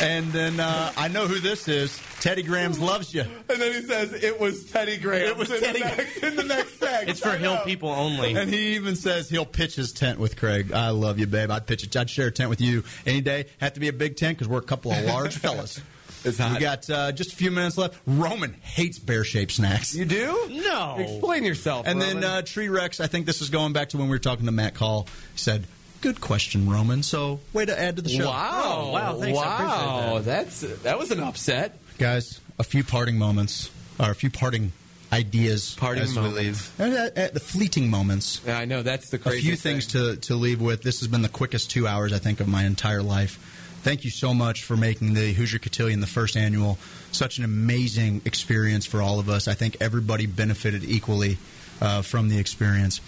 [0.01, 2.01] and then uh, I know who this is.
[2.21, 3.21] Teddy Grahams loves you.
[3.21, 5.29] And then he says it was Teddy Graham.
[5.29, 5.83] It was Teddy.
[6.27, 7.09] in the next text.
[7.09, 8.35] It's for Hill people only.
[8.35, 10.73] And he even says he'll pitch his tent with Craig.
[10.73, 11.51] I love you, babe.
[11.51, 11.95] I'd pitch it.
[11.97, 13.47] I'd share a tent with you any day.
[13.59, 15.81] Have to be a big tent because we're a couple of large fellas.
[16.25, 18.01] It's We got uh, just a few minutes left.
[18.07, 19.95] Roman hates bear shaped snacks.
[19.95, 20.49] You do?
[20.51, 20.97] No.
[20.99, 21.87] Explain yourself.
[21.87, 24.19] And then uh, Tree Rex, I think this is going back to when we were
[24.19, 25.07] talking to Matt Call.
[25.33, 25.67] He said,
[26.01, 27.03] Good question, Roman.
[27.03, 28.27] So, way to add to the show.
[28.27, 28.61] Wow!
[28.65, 30.15] Oh, wow, thanks, I appreciate Wow!
[30.19, 30.25] that.
[30.25, 31.79] That's that was an upset.
[31.99, 34.73] Guys, a few parting moments, or a few parting
[35.13, 35.75] ideas.
[35.77, 36.37] Parting moments.
[36.79, 36.81] leave.
[36.81, 38.41] Uh, uh, the fleeting moments.
[38.47, 39.47] Yeah, I know that's the a crazy.
[39.47, 40.83] few things to, to leave with.
[40.83, 43.39] This has been the quickest two hours, I think, of my entire life.
[43.87, 46.77] Thank you so much for making the Hoosier Cotillion the first annual
[47.13, 49.47] such an amazing experience for all of us.
[49.47, 51.39] I think everybody benefited equally
[51.81, 53.01] uh, from the experience.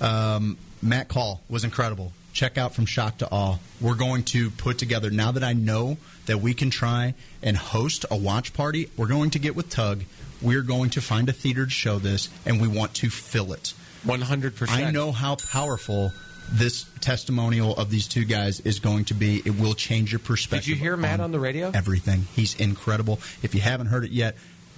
[0.00, 2.10] Um, Matt Call was incredible.
[2.32, 3.58] Check out From Shock to Awe.
[3.80, 8.04] We're going to put together, now that I know that we can try and host
[8.10, 10.02] a watch party, we're going to get with Tug.
[10.42, 13.72] We're going to find a theater to show this, and we want to fill it.
[14.02, 14.82] One hundred percent.
[14.82, 16.10] I know how powerful
[16.50, 19.42] this testimonial of these two guys is going to be.
[19.44, 20.66] It will change your perspective.
[20.66, 21.70] Did you hear Matt on the radio?
[21.74, 22.26] Everything.
[22.34, 23.20] He's incredible.
[23.42, 24.36] If you haven't heard it yet,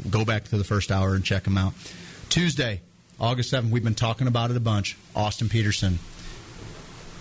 [0.08, 1.74] go back to the first hour and check him out.
[2.28, 2.80] Tuesday,
[3.18, 4.96] August 7th, we've been talking about it a bunch.
[5.14, 5.98] Austin Petersen.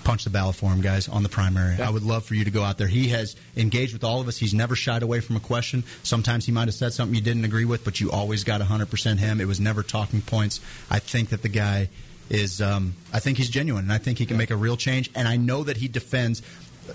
[0.04, 1.82] Punch the ballot for him, guys, on the primary.
[1.82, 2.88] I would love for you to go out there.
[2.88, 4.38] He has engaged with all of us.
[4.38, 5.84] He's never shied away from a question.
[6.04, 9.18] Sometimes he might have said something you didn't agree with, but you always got 100%
[9.18, 9.41] him.
[9.41, 10.60] It was never talking points.
[10.91, 11.89] I think that the guy
[12.30, 15.10] is, um, I think he's genuine, and I think he can make a real change.
[15.16, 16.42] And I know that he defends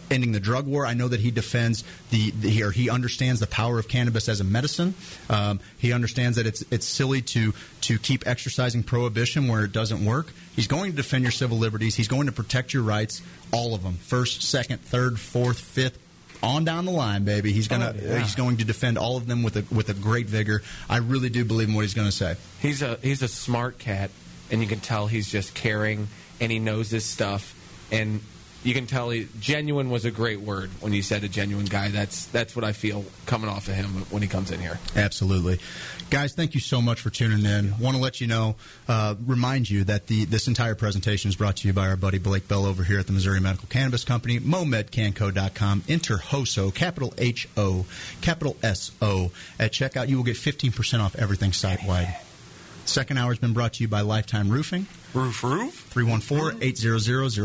[0.08, 0.86] ending the drug war.
[0.86, 4.40] I know that he defends the, the or he understands the power of cannabis as
[4.40, 4.94] a medicine.
[5.28, 7.52] Um, he understands that it's it's silly to
[7.82, 10.32] to keep exercising prohibition where it doesn't work.
[10.54, 11.96] He's going to defend your civil liberties.
[11.96, 13.20] He's going to protect your rights,
[13.52, 15.98] all of them, first, second, third, fourth, fifth.
[16.42, 17.52] On down the line, baby.
[17.52, 18.18] He's gonna Oh, yeah.
[18.20, 20.62] he's going to defend all of them with a with a great vigor.
[20.88, 22.36] I really do believe in what he's going to say.
[22.60, 24.10] He's a he's a smart cat,
[24.50, 26.08] and you can tell he's just caring,
[26.40, 27.54] and he knows his stuff,
[27.90, 28.20] and
[28.62, 31.88] you can tell he genuine was a great word when you said a genuine guy.
[31.88, 34.78] That's that's what I feel coming off of him when he comes in here.
[34.94, 35.60] Absolutely.
[36.10, 37.78] Guys, thank you so much for tuning in.
[37.78, 38.56] Want to let you know,
[38.88, 42.18] uh, remind you that the this entire presentation is brought to you by our buddy
[42.18, 45.84] Blake Bell over here at the Missouri Medical Cannabis Company, momedcanco.com.
[45.88, 47.86] Enter HOSO, capital H O,
[48.20, 49.30] capital S O.
[49.58, 52.14] At checkout, you will get 15% off everything site wide.
[52.84, 54.86] Second hour has been brought to you by Lifetime Roofing.
[55.14, 55.74] Roof Roof?
[55.90, 57.00] 314 800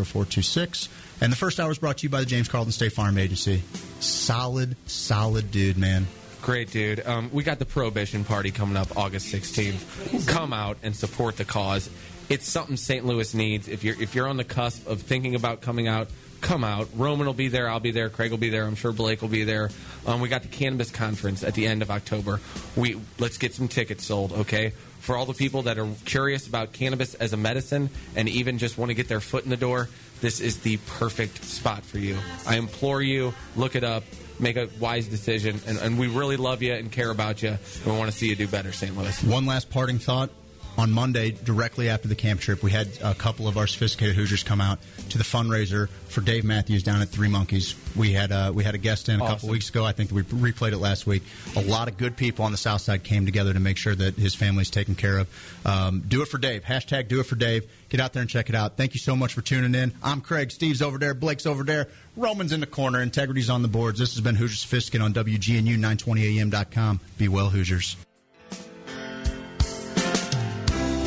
[0.05, 0.89] 0426.
[1.21, 3.63] And the first hour is brought to you by the James Carlton State Farm Agency.
[3.99, 6.07] Solid, solid dude, man.
[6.41, 7.05] Great dude.
[7.05, 10.27] Um, we got the Prohibition Party coming up August 16th.
[10.27, 11.89] Come out and support the cause.
[12.29, 13.05] It's something St.
[13.05, 13.67] Louis needs.
[13.67, 16.07] If you're if you're on the cusp of thinking about coming out,
[16.41, 16.87] come out.
[16.95, 17.69] Roman will be there.
[17.69, 18.09] I'll be there.
[18.09, 18.65] Craig will be there.
[18.65, 19.69] I'm sure Blake will be there.
[20.05, 22.39] Um, we got the cannabis conference at the end of October.
[22.75, 24.73] We let's get some tickets sold, okay?
[25.05, 28.75] For all the people that are curious about cannabis as a medicine and even just
[28.75, 29.87] want to get their foot in the door,
[30.19, 32.17] this is the perfect spot for you.
[32.47, 34.03] I implore you, look it up,
[34.39, 37.85] make a wise decision, and, and we really love you and care about you, and
[37.85, 38.97] we want to see you do better, St.
[38.97, 39.23] Louis.
[39.23, 40.31] One last parting thought.
[40.77, 44.43] On Monday, directly after the camp trip, we had a couple of our sophisticated Hoosiers
[44.43, 44.77] come out
[45.09, 47.75] to the fundraiser for Dave Matthews down at Three Monkeys.
[47.95, 49.49] We had uh, we had a guest in a couple Awesome.
[49.51, 49.85] weeks ago.
[49.85, 51.23] I think we replayed it last week.
[51.55, 54.15] A lot of good people on the South Side came together to make sure that
[54.15, 55.61] his family's taken care of.
[55.65, 56.63] Um, do it for Dave.
[56.65, 57.71] Hashtag do it for Dave.
[57.87, 58.75] Get out there and check it out.
[58.75, 59.93] Thank you so much for tuning in.
[60.03, 60.51] I'm Craig.
[60.51, 61.13] Steve's over there.
[61.13, 61.87] Blake's over there.
[62.17, 63.01] Roman's in the corner.
[63.01, 63.97] Integrity's on the boards.
[63.97, 66.99] This has been Hoosiers Sophisticate on WGNU 920am.com.
[67.17, 67.95] Be well, Hoosiers.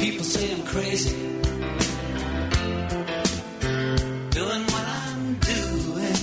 [0.00, 1.16] People say I'm crazy.
[4.38, 5.22] Doing what I'm
[5.52, 6.20] doing.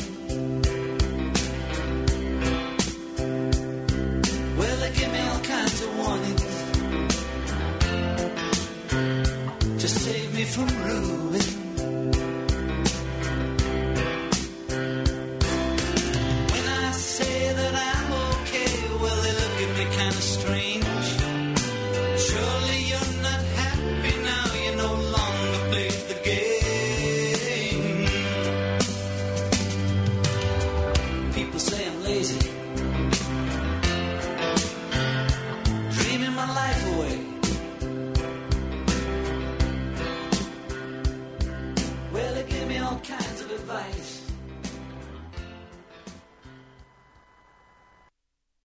[4.58, 6.46] Well, they give me all kinds of warnings.
[9.82, 11.25] Just save me from ruin.